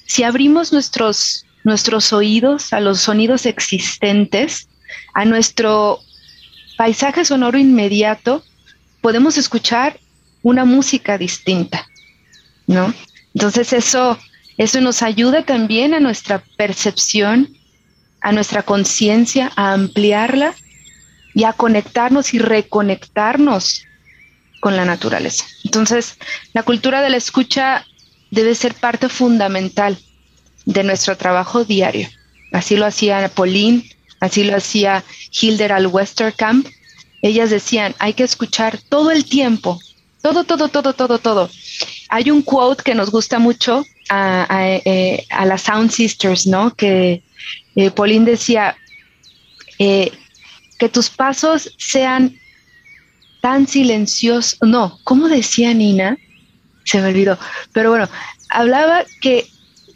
[0.06, 4.68] si abrimos nuestros, nuestros oídos a los sonidos existentes,
[5.14, 6.00] a nuestro
[6.78, 8.44] paisaje sonoro inmediato,
[9.08, 9.98] podemos escuchar
[10.44, 11.88] una música distinta,
[12.68, 12.94] ¿no?
[13.34, 14.20] Entonces eso
[14.58, 17.58] eso nos ayuda también a nuestra percepción,
[18.20, 20.54] a nuestra conciencia, a ampliarla
[21.34, 23.86] y a conectarnos y reconectarnos
[24.60, 25.46] con la naturaleza.
[25.64, 26.18] Entonces,
[26.52, 27.86] la cultura de la escucha
[28.30, 29.98] debe ser parte fundamental
[30.66, 32.10] de nuestro trabajo diario.
[32.52, 33.90] Así lo hacía Pauline,
[34.20, 36.68] así lo hacía Hilder al Westerkamp.
[37.28, 39.80] Ellas decían, hay que escuchar todo el tiempo,
[40.22, 41.50] todo, todo, todo, todo, todo.
[42.10, 46.74] Hay un quote que nos gusta mucho eh, a, las Sound Sisters, ¿no?
[46.74, 47.24] Que
[47.76, 48.76] eh, Pauline decía,
[49.80, 50.12] eh,
[50.80, 52.38] que tus pasos sean
[53.42, 56.18] tan silenciosos, no, ¿cómo decía Nina?
[56.86, 57.38] Se me olvidó,
[57.74, 58.10] pero bueno,
[58.50, 59.48] hablaba que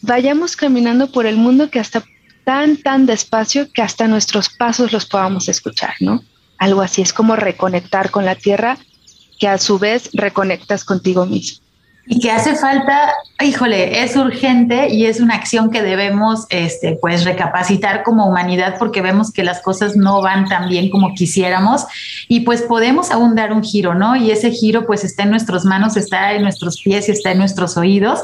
[0.02, 2.04] vayamos caminando por el mundo que hasta
[2.44, 6.24] tan, tan despacio que hasta nuestros pasos los podamos escuchar, ¿no?
[6.62, 8.78] Algo así, es como reconectar con la tierra
[9.40, 11.61] que a su vez reconectas contigo mismo
[12.08, 17.26] y que hace falta, híjole, es urgente y es una acción que debemos, este, pues,
[17.26, 21.86] recapacitar como humanidad porque vemos que las cosas no van tan bien como quisiéramos
[22.28, 24.16] y pues podemos aún dar un giro, ¿no?
[24.16, 27.38] Y ese giro pues está en nuestras manos, está en nuestros pies y está en
[27.38, 28.22] nuestros oídos.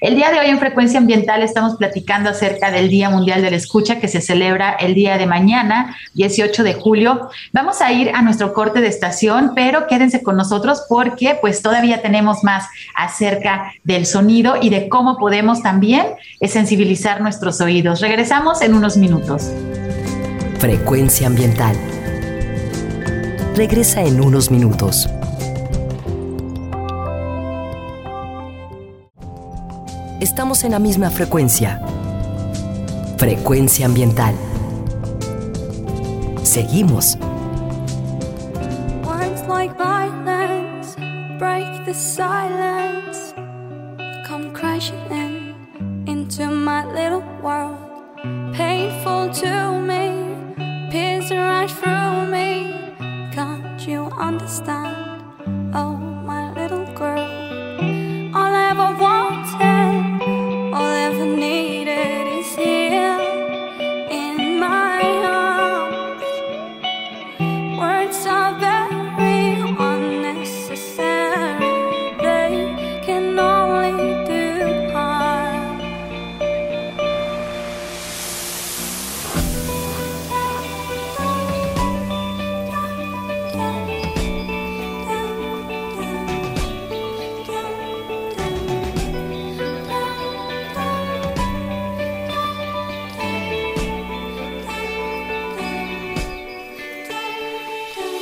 [0.00, 3.56] El día de hoy en Frecuencia Ambiental estamos platicando acerca del Día Mundial de la
[3.56, 7.30] Escucha que se celebra el día de mañana, 18 de julio.
[7.52, 12.02] Vamos a ir a nuestro corte de estación, pero quédense con nosotros porque pues todavía
[12.02, 12.64] tenemos más
[12.96, 16.06] a acerca del sonido y de cómo podemos también
[16.42, 18.00] sensibilizar nuestros oídos.
[18.00, 19.52] Regresamos en unos minutos.
[20.58, 21.76] Frecuencia ambiental.
[23.54, 25.08] Regresa en unos minutos.
[30.20, 31.82] Estamos en la misma frecuencia.
[33.18, 34.34] Frecuencia ambiental.
[36.42, 37.18] Seguimos.
[41.40, 42.69] break the silence.
[47.00, 47.78] Little world.
[48.52, 50.04] Painful to me,
[50.90, 52.50] peers rush through me.
[53.32, 55.22] Can't you understand?
[55.74, 56.09] Oh,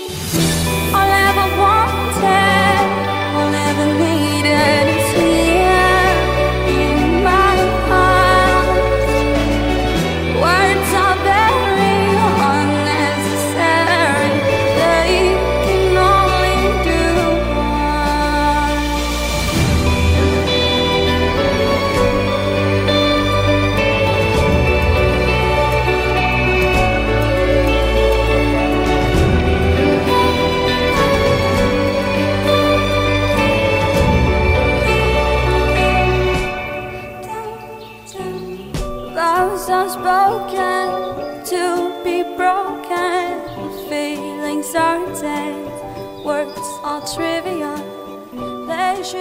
[0.08, 0.57] Bye.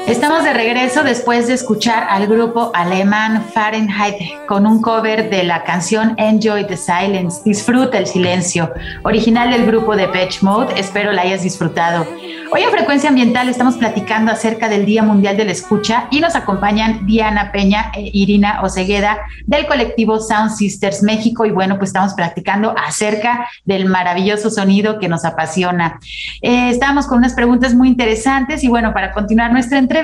[0.08, 4.16] Estamos de regreso después de escuchar al grupo alemán Fahrenheit
[4.47, 8.72] con un cover de la canción Enjoy the Silence, Disfruta el silencio,
[9.03, 10.80] original del grupo de Patch Mode.
[10.80, 12.08] Espero la hayas disfrutado.
[12.49, 16.34] Hoy en Frecuencia Ambiental estamos platicando acerca del Día Mundial de la Escucha y nos
[16.34, 22.14] acompañan Diana Peña e Irina Osegueda del colectivo Sound Sisters México y bueno, pues estamos
[22.14, 25.99] platicando acerca del maravilloso sonido que nos apasiona.
[26.41, 29.97] Eh, estamos con unas preguntas muy interesantes y bueno, para continuar nuestra entrevista,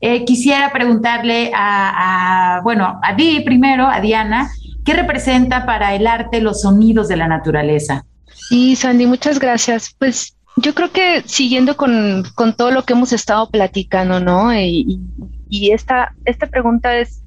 [0.00, 4.50] eh, quisiera preguntarle a, bueno, a Di primero, a Diana,
[4.84, 8.04] ¿qué representa para el arte los sonidos de la naturaleza?
[8.26, 9.94] Sí, Sandy, muchas gracias.
[9.98, 12.24] Pues yo creo que siguiendo con,
[12.56, 14.54] todo lo que hemos estado platicando, ¿no?
[14.54, 15.00] Y,
[15.50, 17.22] esta, esta pregunta es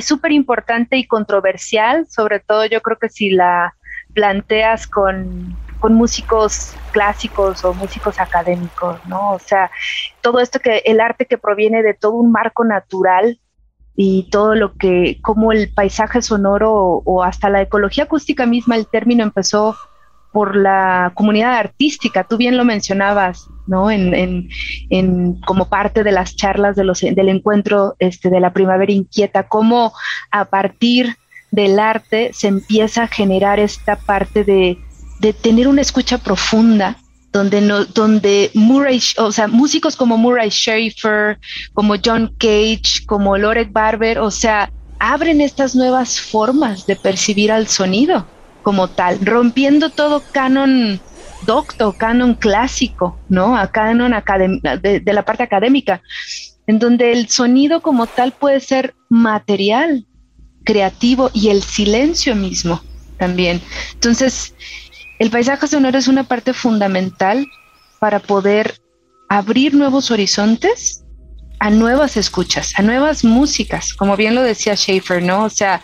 [0.00, 3.74] súper importante y controversial, sobre todo yo creo que si la
[4.14, 9.32] planteas con, con músicos clásicos o músicos académicos, ¿no?
[9.32, 9.70] O sea,
[10.22, 13.38] todo esto que el arte que proviene de todo un marco natural
[13.94, 16.72] y todo lo que, como el paisaje sonoro
[17.04, 19.76] o hasta la ecología acústica misma, el término empezó
[20.32, 22.24] por la comunidad artística.
[22.24, 23.90] Tú bien lo mencionabas, ¿no?
[23.90, 24.48] En,
[25.46, 29.92] como parte de las charlas de los, del encuentro este, de la primavera inquieta, cómo
[30.30, 31.14] a partir
[31.50, 34.78] del arte se empieza a generar esta parte de,
[35.32, 36.96] tener una escucha profunda,
[37.32, 41.38] donde, no, donde Murray, o sea, músicos como Murray Schaefer,
[41.72, 47.66] como John Cage, como Lorek Barber, o sea, abren estas nuevas formas de percibir al
[47.66, 48.28] sonido
[48.62, 51.00] como tal, rompiendo todo canon
[51.40, 53.56] docto, canon clásico, ¿no?
[53.56, 54.14] A canon
[54.80, 56.00] de, de la parte académica,
[56.66, 60.06] en donde el sonido como tal puede ser material,
[60.64, 62.80] creativo y el silencio mismo
[63.18, 63.60] también.
[63.92, 64.54] Entonces,
[65.18, 67.46] el paisaje sonoro es una parte fundamental
[67.98, 68.80] para poder
[69.28, 71.04] abrir nuevos horizontes
[71.60, 75.44] a nuevas escuchas, a nuevas músicas, como bien lo decía Schaefer, ¿no?
[75.44, 75.80] O sea,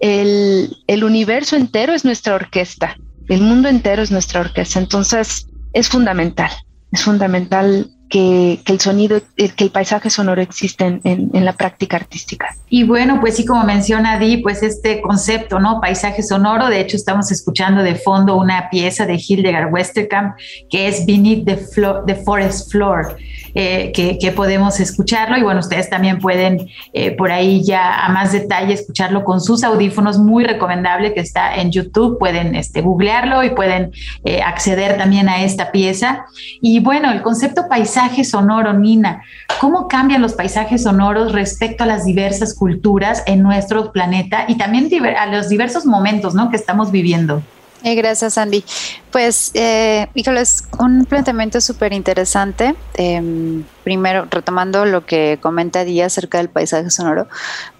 [0.00, 2.96] el, el universo entero es nuestra orquesta,
[3.28, 6.50] el mundo entero es nuestra orquesta, entonces es fundamental,
[6.90, 12.54] es fundamental que, el sonido, que el paisaje sonoro existe en, en, la práctica artística.
[12.68, 15.80] Y bueno, pues sí, como menciona Di, pues este concepto, ¿no?
[15.80, 20.34] Paisaje sonoro, de hecho estamos escuchando de fondo una pieza de Hildegard Westerkamp
[20.68, 21.58] que es Beneath the,
[22.06, 23.16] the Forest Floor.
[23.54, 28.30] Eh, que, podemos escucharlo y bueno, ustedes también pueden eh, por ahí ya a más
[28.32, 33.50] detalle escucharlo con sus audífonos, muy recomendable que está en YouTube, pueden este, googlearlo y
[33.50, 33.90] pueden
[34.24, 36.26] eh, acceder también a esta pieza.
[36.62, 37.99] Y bueno, el concepto paisaje
[38.30, 39.22] sonoro, Nina,
[39.60, 44.88] ¿cómo cambian los paisajes sonoros respecto a las diversas culturas en nuestro planeta y también
[45.16, 46.50] a los diversos momentos ¿no?
[46.50, 47.42] que estamos viviendo?
[47.82, 48.64] gracias, Andy.
[49.10, 52.76] Pues, eh, es un planteamiento súper interesante.
[52.94, 57.26] Em, primero, retomando lo que comenta Díaz acerca del paisaje sonoro,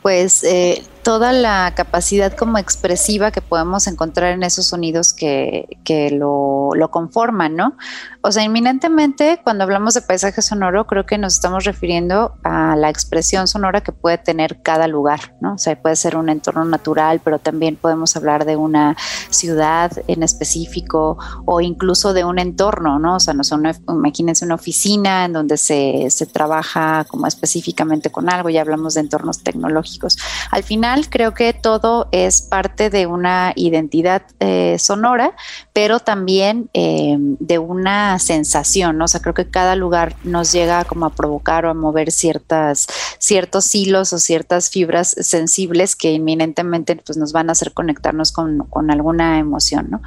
[0.03, 6.11] pues eh, toda la capacidad como expresiva que podemos encontrar en esos sonidos que, que
[6.11, 7.77] lo, lo, conforman, ¿no?
[8.23, 12.91] O sea, inminentemente cuando hablamos de paisaje sonoro, creo que nos estamos refiriendo a la
[12.91, 15.55] expresión sonora que puede tener cada lugar, ¿no?
[15.55, 18.97] O sea, puede ser un entorno natural, pero también podemos hablar de una
[19.31, 23.17] ciudad en específico o incluso de un entorno, ¿no?
[23.17, 28.31] O sea, no son, imagínense una oficina en donde se, se trabaja como específicamente con
[28.31, 30.19] algo, ya hablamos de entornos tecnológicos.
[30.51, 35.35] Al final creo que todo es parte de una identidad eh, sonora,
[35.73, 39.05] pero también eh, de una sensación, ¿no?
[39.05, 42.87] O sea, creo que cada lugar nos llega como a provocar o a mover ciertas,
[43.19, 48.67] ciertos hilos o ciertas fibras sensibles que inminentemente pues, nos van a hacer conectarnos con,
[48.71, 50.03] con alguna emoción, ¿no?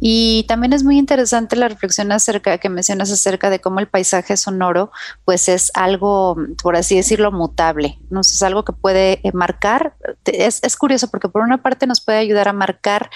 [0.00, 3.86] Y también también es muy interesante la reflexión acerca que mencionas acerca de cómo el
[3.86, 4.90] paisaje sonoro,
[5.24, 8.22] pues es algo, por así decirlo, mutable, ¿no?
[8.22, 9.94] Es algo que puede eh, marcar.
[10.24, 13.08] Es, curioso porque por una parte nos puede ayudar a marcar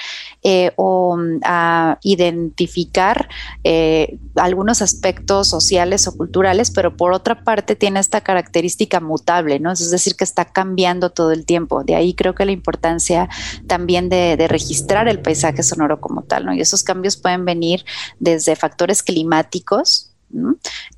[0.44, 3.28] eh, o a identificar
[3.64, 9.72] eh, algunos aspectos sociales o culturales, pero por otra parte tiene esta característica mutable, ¿no?
[9.72, 11.82] Es decir, que está cambiando todo el tiempo.
[11.82, 13.28] De ahí creo que la importancia
[13.66, 16.54] también de registrar el paisaje sonoro como tal, ¿no?
[16.54, 17.84] Y esos cambios pueden venir
[18.18, 20.11] desde factores climáticos,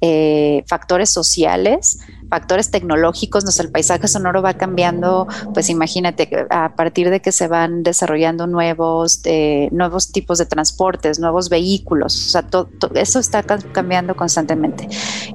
[0.01, 7.21] eh, factores sociales, factores tecnológicos, el paisaje sonoro va cambiando, pues imagínate, a partir de
[7.21, 12.69] que se van desarrollando nuevos, eh, nuevos tipos de transportes, nuevos vehículos, o sea, todo,
[12.95, 14.89] eso está cambiando constantemente.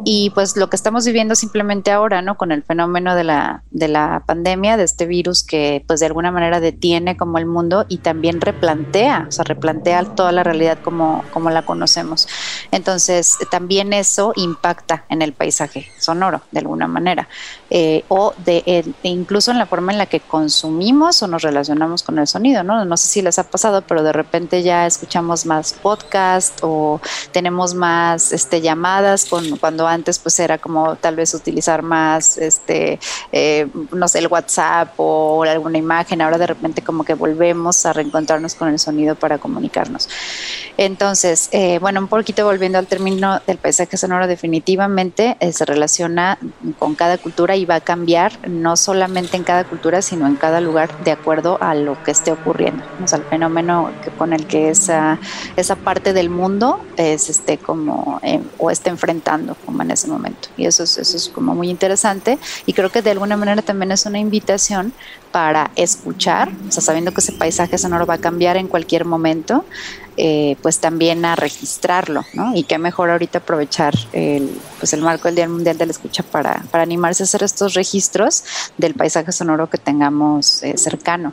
[0.03, 2.37] Y pues lo que estamos viviendo simplemente ahora, ¿no?
[2.37, 6.31] Con el fenómeno de la, de la pandemia, de este virus que pues de alguna
[6.31, 11.23] manera detiene como el mundo y también replantea, o sea, replantea toda la realidad como,
[11.31, 12.27] como la conocemos.
[12.71, 17.27] Entonces, también eso impacta en el paisaje sonoro de alguna manera.
[17.69, 22.03] Eh, o de, e incluso en la forma en la que consumimos o nos relacionamos
[22.03, 22.83] con el sonido, ¿no?
[22.85, 26.99] No sé si les ha pasado, pero de repente ya escuchamos más podcast o
[27.31, 29.27] tenemos más este, llamadas
[29.59, 32.99] cuando antes pues era como tal vez utilizar más, este,
[33.31, 37.93] eh, no sé, el WhatsApp o alguna imagen, ahora de repente como que volvemos a
[37.93, 40.09] reencontrarnos con el sonido para comunicarnos.
[40.77, 46.37] Entonces, eh, bueno, un poquito volviendo al término del paisaje sonoro, definitivamente se relaciona
[46.77, 50.61] con cada cultura y va a cambiar no solamente en cada cultura, sino en cada
[50.61, 54.45] lugar de acuerdo a lo que esté ocurriendo, o sea, al fenómeno que, con el
[54.47, 55.19] que esa,
[55.55, 60.49] esa parte del mundo es, esté como eh, o esté enfrentando como en ese momento.
[60.57, 62.37] Y eso es, eso es como muy interesante.
[62.65, 64.93] Y creo que de alguna manera también es una invitación
[65.31, 69.65] para escuchar, o sea, sabiendo que ese paisaje sonoro va a cambiar en cualquier momento,
[70.21, 72.53] eh, pues también a registrarlo, ¿no?
[72.53, 76.23] Y qué mejor ahorita aprovechar el, pues el marco del Día Mundial de la Escucha
[76.23, 78.43] para, para animarse a hacer estos registros
[78.77, 81.31] del paisaje sonoro que tengamos eh, cercano.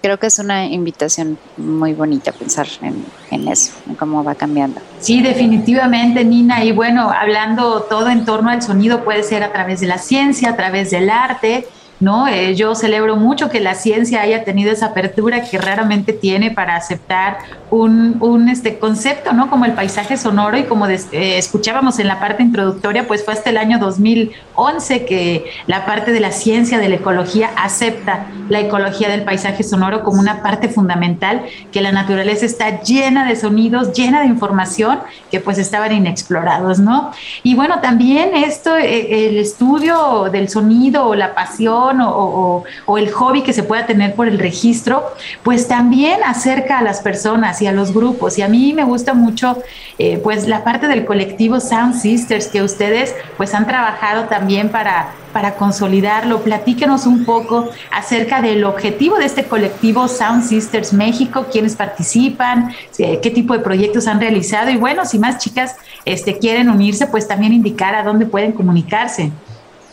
[0.00, 4.80] creo que es una invitación muy bonita pensar en, en, eso, en cómo va cambiando.
[4.98, 6.64] Sí, definitivamente, Nina.
[6.64, 10.48] Y bueno, hablando todo en torno al sonido, puede ser a través de la ciencia,
[10.48, 11.68] a través del arte,
[12.00, 12.26] ¿no?
[12.26, 16.76] Eh, yo celebro mucho que la ciencia haya tenido esa apertura que raramente tiene para
[16.76, 17.38] aceptar
[17.70, 19.50] un, un este concepto, ¿no?
[19.50, 23.50] Como el paisaje sonoro y como eh, escuchábamos en la parte introductoria, pues fue hasta
[23.50, 29.08] el año 2011 que la parte de la ciencia, de la ecología, acepta la ecología
[29.08, 34.20] del paisaje sonoro como una parte fundamental, que la naturaleza está llena de sonidos, llena
[34.20, 37.12] de información que pues estaban inexplorados, ¿no?
[37.42, 42.64] Y bueno, también esto, eh, el estudio del sonido la pasión, o,
[42.98, 45.04] el hobby que se pueda tener por el registro,
[45.42, 48.38] pues también acerca a las personas y a los grupos.
[48.38, 49.56] Y a mí me gusta mucho
[49.98, 55.14] eh, pues la parte del colectivo Sound Sisters que ustedes pues han trabajado también para
[55.32, 56.40] para consolidarlo.
[56.42, 63.30] Platíquenos un poco acerca del objetivo de este colectivo Sound Sisters México, quiénes participan, qué
[63.32, 67.52] tipo de proyectos han realizado y bueno, si más chicas este, quieren unirse, pues también
[67.52, 69.30] indicar a dónde pueden comunicarse.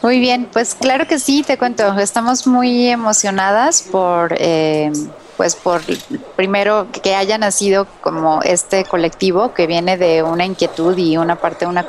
[0.01, 4.91] Muy bien, pues claro que sí, te cuento, estamos muy emocionadas por eh,
[5.38, 5.81] pues por
[6.35, 11.67] primero que haya nacido como este colectivo que viene de una inquietud y una parte,
[11.67, 11.85] una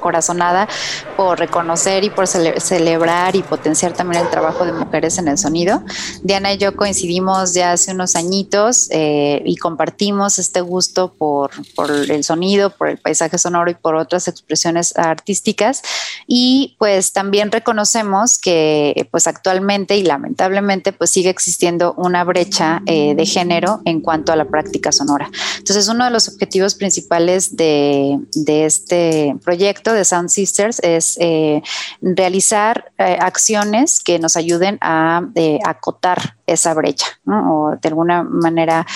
[0.00, 0.68] corazonada
[1.16, 5.84] por reconocer y por celebrar y potenciar también el trabajo de mujeres en el sonido.
[6.22, 11.92] Diana y yo coincidimos ya hace unos añitos eh, y compartimos este gusto por, por
[11.92, 15.82] el sonido, por el paisaje sonoro y por otras expresiones artísticas
[16.26, 23.14] y pues también reconocemos que pues actualmente y lamentablemente pues sigue existiendo una brecha eh,
[23.14, 25.30] de género en cuanto a la práctica sonora.
[25.58, 31.62] Entonces, uno de los objetivos principales de, este proyecto de Sound Sisters es eh,
[32.00, 35.22] realizar eh, acciones que nos ayuden a
[35.64, 38.86] acotar esa brecha o de alguna manera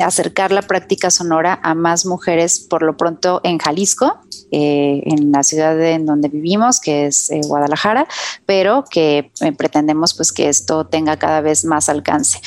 [0.00, 4.18] acercar la práctica sonora a más mujeres, por lo pronto en Jalisco,
[4.50, 8.06] en la ciudad en donde vivimos, que es Guadalajara,
[8.46, 12.40] pero que pretendemos pues que esto tenga cada vez más alcance.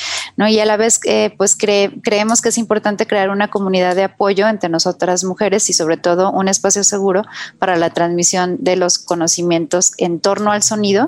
[0.48, 4.48] Y a la vez, eh, pues creemos que es importante crear una comunidad de apoyo
[4.48, 7.22] entre nosotras mujeres y sobre todo un espacio seguro
[7.58, 11.04] para la transmisión de los conocimientos en torno al sonido,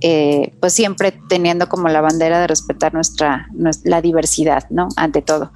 [0.00, 3.48] eh, pues siempre teniendo como la bandera de respetar nuestra,
[3.84, 4.88] la diversidad, ¿no?
[4.96, 5.52] Ante todo.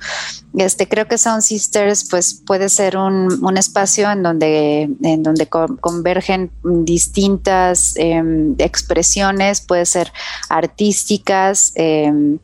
[0.56, 5.48] Este, creo que Sound Sisters pues puede ser un, un espacio en donde, en donde
[5.48, 10.12] convergen distintas em, expresiones, puede ser
[10.48, 12.38] artísticas, em,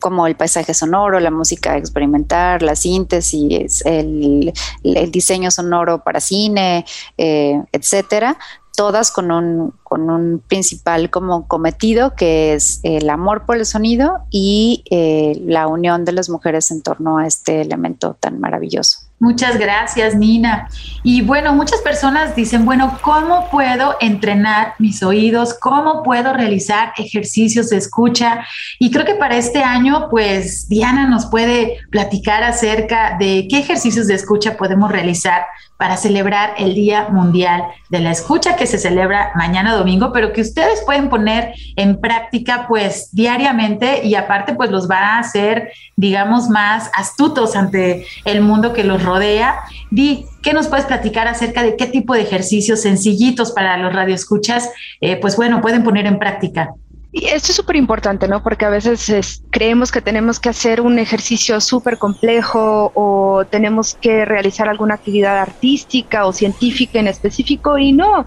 [0.00, 4.52] como el paisaje sonoro, la música experimental, la síntesis, el,
[4.82, 6.84] el diseño sonoro para cine,
[7.18, 8.38] eh, etcétera,
[8.76, 14.18] todas con un, con un principal como cometido que es el amor por el sonido
[14.30, 19.03] y eh, la unión de las mujeres en torno a este elemento tan maravilloso.
[19.20, 20.68] Muchas gracias, Nina.
[21.02, 25.54] Y bueno, muchas personas dicen, bueno, ¿cómo puedo entrenar mis oídos?
[25.54, 28.44] ¿Cómo puedo realizar ejercicios de escucha?
[28.78, 34.08] Y creo que para este año, pues Diana nos puede platicar acerca de qué ejercicios
[34.08, 35.46] de escucha podemos realizar
[35.76, 40.40] para celebrar el Día Mundial de la Escucha que se celebra mañana domingo, pero que
[40.40, 46.48] ustedes pueden poner en práctica pues diariamente y aparte pues los va a hacer, digamos,
[46.48, 49.60] más astutos ante el mundo que los rodea.
[49.90, 54.70] Di, ¿qué nos puedes platicar acerca de qué tipo de ejercicios sencillitos para los radioescuchas,
[55.00, 56.74] eh, pues bueno, pueden poner en práctica?
[57.16, 58.42] Y esto es súper importante, ¿no?
[58.42, 64.24] Porque a veces creemos que tenemos que hacer un ejercicio súper complejo o tenemos que
[64.24, 68.26] realizar alguna actividad artística o científica en específico y no,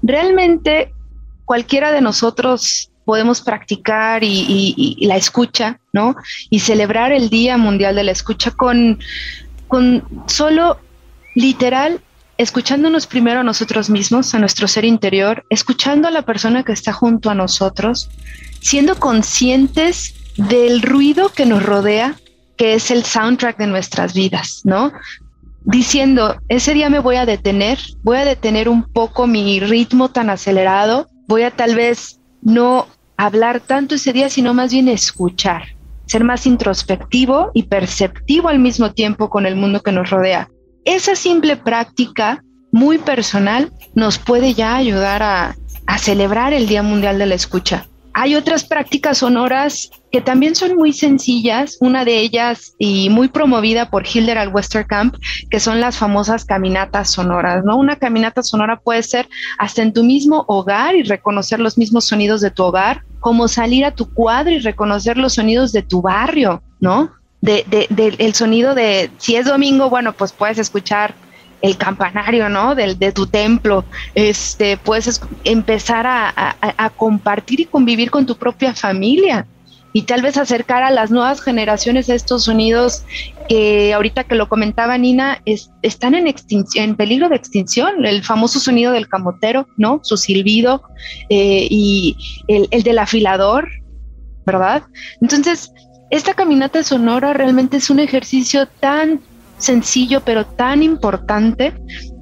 [0.00, 0.94] realmente
[1.44, 6.14] cualquiera de nosotros podemos practicar y, la escucha, ¿no?
[6.50, 9.00] Y celebrar el Día Mundial de la Escucha con,
[9.66, 10.78] con solo
[11.34, 12.00] literal
[12.40, 16.90] escuchándonos primero a nosotros mismos, a nuestro ser interior, escuchando a la persona que está
[16.90, 18.08] junto a nosotros,
[18.62, 22.16] siendo conscientes del ruido que nos rodea,
[22.56, 24.90] que es el soundtrack de nuestras vidas, ¿no?
[25.64, 30.30] Diciendo, ese día me voy a detener, voy a detener un poco mi ritmo tan
[30.30, 32.86] acelerado, voy a tal vez no
[33.18, 35.76] hablar tanto ese día, sino más bien escuchar,
[36.06, 40.48] ser más introspectivo y perceptivo al mismo tiempo con el mundo que nos rodea
[40.84, 45.56] esa simple práctica muy personal nos puede ya ayudar a,
[45.98, 47.88] celebrar el Día Mundial de la Escucha.
[48.14, 53.90] Hay otras prácticas sonoras que también son muy sencillas, una de ellas y muy promovida
[53.90, 55.16] por Hilder al Westerkamp,
[55.50, 57.76] que son las famosas caminatas sonoras, ¿no?
[57.76, 59.28] Una caminata sonora puede ser
[59.58, 63.84] hasta en tu mismo hogar y reconocer los mismos sonidos de tu hogar, como salir
[63.84, 67.10] a tu cuadro y reconocer los sonidos de tu barrio, ¿no?
[67.40, 71.14] De, el sonido de, si es domingo, bueno, pues puedes escuchar
[71.62, 72.74] el campanario, ¿no?
[72.74, 73.84] Del, de tu templo,
[74.14, 79.46] este, puedes empezar a, a, compartir y convivir con tu propia familia
[79.92, 83.04] y tal vez acercar a las nuevas generaciones a estos sonidos
[83.48, 86.32] que ahorita que lo comentaba Nina, es, están en
[86.74, 90.00] en peligro de extinción, el famoso sonido del camotero, ¿no?
[90.02, 90.82] Su silbido
[91.28, 92.16] eh, y
[92.46, 93.68] el, el del afilador,
[94.46, 94.84] ¿verdad?
[95.20, 95.72] Entonces,
[96.10, 99.20] esta caminata sonora realmente es un ejercicio tan
[99.58, 101.74] sencillo pero tan importante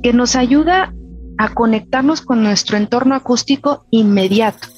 [0.02, 0.92] que nos ayuda
[1.38, 4.68] a conectarnos con nuestro entorno acústico inmediato.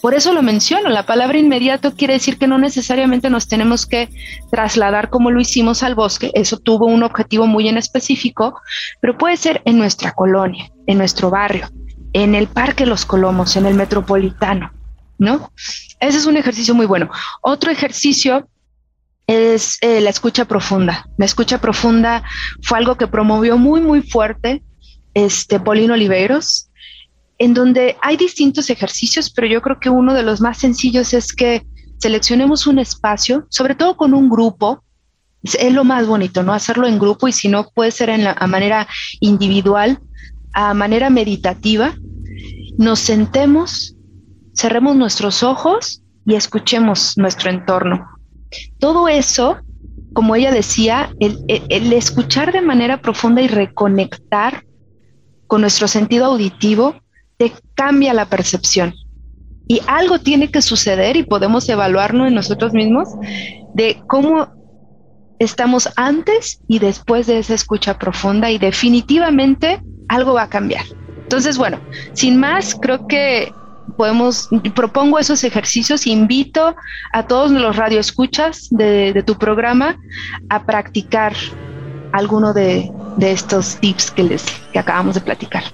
[0.00, 4.08] Por eso lo menciono, la palabra inmediato quiere decir que no necesariamente nos tenemos que
[4.50, 8.54] trasladar como lo hicimos al bosque, eso tuvo un objetivo muy en específico,
[9.00, 11.68] pero puede ser en nuestra colonia, en nuestro barrio,
[12.14, 14.72] en el Parque Los Colomos, en el Metropolitano,
[15.18, 15.52] ¿no?
[16.00, 17.10] Ese es un ejercicio muy bueno.
[17.42, 18.48] Otro ejercicio
[19.30, 21.06] es eh, la escucha profunda.
[21.16, 22.24] La escucha profunda
[22.64, 24.64] fue algo que promovió muy, muy fuerte
[25.14, 26.68] este Paulino Oliveros,
[27.38, 31.32] en donde hay distintos ejercicios, pero yo creo que uno de los más sencillos es
[31.32, 31.64] que
[31.98, 34.82] seleccionemos un espacio, sobre todo con un grupo,
[35.44, 36.52] es, lo más bonito, ¿no?
[36.52, 38.88] Hacerlo en grupo y si no puede ser en la, a manera
[39.20, 40.00] individual,
[40.54, 41.94] a manera meditativa,
[42.78, 43.94] nos sentemos,
[44.56, 48.19] cerremos nuestros ojos y escuchemos nuestro entorno.
[48.78, 49.58] Todo eso,
[50.12, 54.64] como ella decía, el, escuchar de manera profunda y reconectar
[55.46, 56.94] con nuestro sentido auditivo
[57.36, 58.94] te cambia la percepción.
[59.66, 63.08] Y algo tiene que suceder y podemos evaluarlo en nosotros mismos
[63.74, 64.48] de cómo
[65.38, 70.84] estamos antes y después de esa escucha profunda y definitivamente algo va a cambiar.
[71.22, 71.80] Entonces, bueno,
[72.12, 73.52] sin más, creo que
[73.90, 76.76] podemos, propongo esos ejercicios, invito
[77.12, 79.96] a todos los radioescuchas de, de tu programa
[80.48, 81.34] a practicar
[82.12, 85.64] alguno de, de estos tips que les que acabamos de platicar.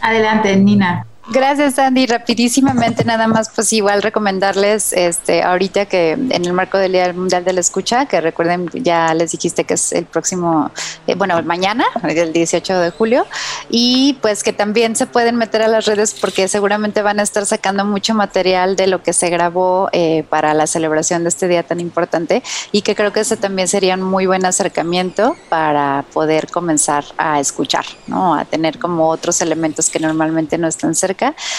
[0.00, 1.06] Adelante, Nina.
[1.26, 2.04] Gracias, Andy.
[2.04, 7.44] Rapidísimamente, nada más, pues igual recomendarles, este, ahorita que en el marco del Día Mundial
[7.44, 10.70] de la Escucha, que recuerden, ya les dijiste que es el próximo,
[11.06, 13.26] eh, bueno, mañana, el 18 de julio,
[13.70, 17.46] y pues que también se pueden meter a las redes porque seguramente van a estar
[17.46, 21.62] sacando mucho material de lo que se grabó eh, para la celebración de este día
[21.62, 26.50] tan importante y que creo que ese también sería un muy buen acercamiento para poder
[26.50, 28.34] comenzar a escuchar, ¿no?
[28.34, 31.13] A tener como otros elementos que normalmente no están cerca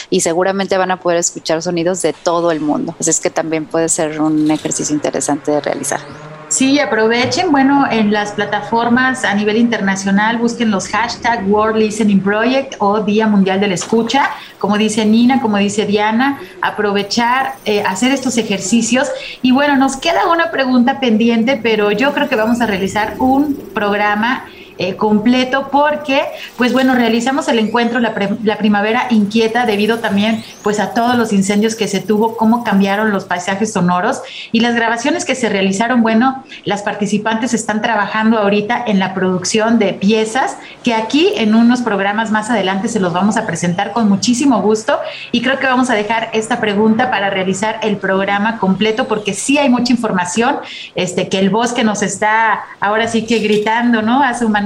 [0.10, 2.96] y seguramente van a poder escuchar sonidos de todo el mundo.
[3.00, 6.00] Así es que también puede ser un ejercicio interesante de realizar.
[6.48, 12.76] Sí, aprovechen, bueno, en las plataformas a nivel internacional busquen los hashtag World Listening Project
[12.78, 14.30] o Día Mundial de la Escucha,
[14.60, 19.10] como dice Nina, como dice Diana, aprovechar, eh, hacer estos ejercicios.
[19.42, 23.56] Y bueno, nos queda una pregunta pendiente, pero yo creo que vamos a realizar un
[23.74, 24.46] programa
[24.78, 26.22] eh, completo porque,
[26.58, 28.14] pues bueno, realizamos el encuentro la,
[28.44, 33.12] la, primavera inquieta debido también pues a todos los incendios que se tuvo, cómo cambiaron
[33.12, 34.22] los paisajes sonoros
[34.52, 39.80] y las grabaciones que se realizaron, bueno, las participantes están trabajando ahorita en la producción
[39.80, 44.10] de piezas que aquí en unos programas más adelante se los vamos a presentar con
[44.10, 45.00] muchísimo gusto
[45.32, 49.58] y creo que vamos a dejar esta pregunta para realizar el programa completo porque sí
[49.58, 50.58] hay mucha información
[50.96, 54.22] este que el bosque nos está ahora sí que gritando, ¿no?
[54.22, 54.65] A su manera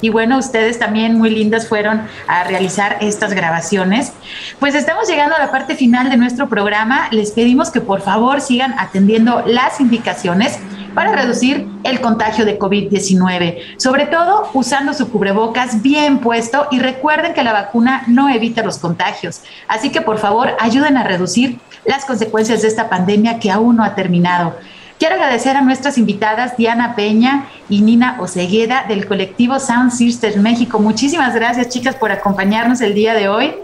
[0.00, 4.12] Y bueno, ustedes también muy lindas fueron a realizar estas grabaciones.
[4.60, 7.08] Pues estamos llegando a la parte final de nuestro programa.
[7.10, 10.58] Les pedimos que por favor sigan atendiendo las indicaciones
[10.94, 17.34] para reducir el contagio de COVID-19, sobre todo usando su cubrebocas bien puesto y recuerden
[17.34, 19.42] que la vacuna no evita los contagios.
[19.68, 23.84] Así que por favor ayuden a reducir las consecuencias de esta pandemia que aún no
[23.84, 24.56] ha terminado.
[24.98, 30.78] Quiero agradecer a nuestras invitadas Diana Peña y Nina Osegueda del colectivo Sound Sisters México.
[30.78, 33.54] Muchísimas gracias chicas por acompañarnos el día de hoy.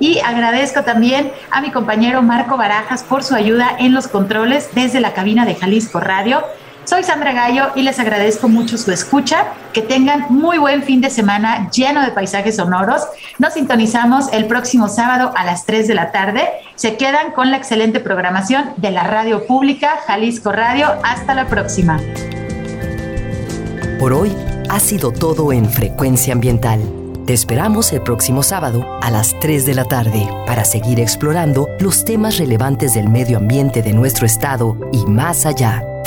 [0.00, 5.00] Y agradezco también a mi compañero Marco Barajas por su ayuda en los controles desde
[5.00, 6.42] la cabina de Jalisco Radio.
[6.88, 9.48] Soy Sandra Gallo y les agradezco mucho su escucha.
[9.74, 13.02] Que tengan muy buen fin de semana lleno de paisajes sonoros.
[13.38, 16.48] Nos sintonizamos el próximo sábado a las 3 de la tarde.
[16.76, 20.86] Se quedan con la excelente programación de la radio pública Jalisco Radio.
[21.04, 22.00] Hasta la próxima.
[23.98, 24.34] Por hoy
[24.70, 26.80] ha sido todo en Frecuencia Ambiental.
[27.26, 32.06] Te esperamos el próximo sábado a las 3 de la tarde para seguir explorando los
[32.06, 35.82] temas relevantes del medio ambiente de nuestro estado y más allá.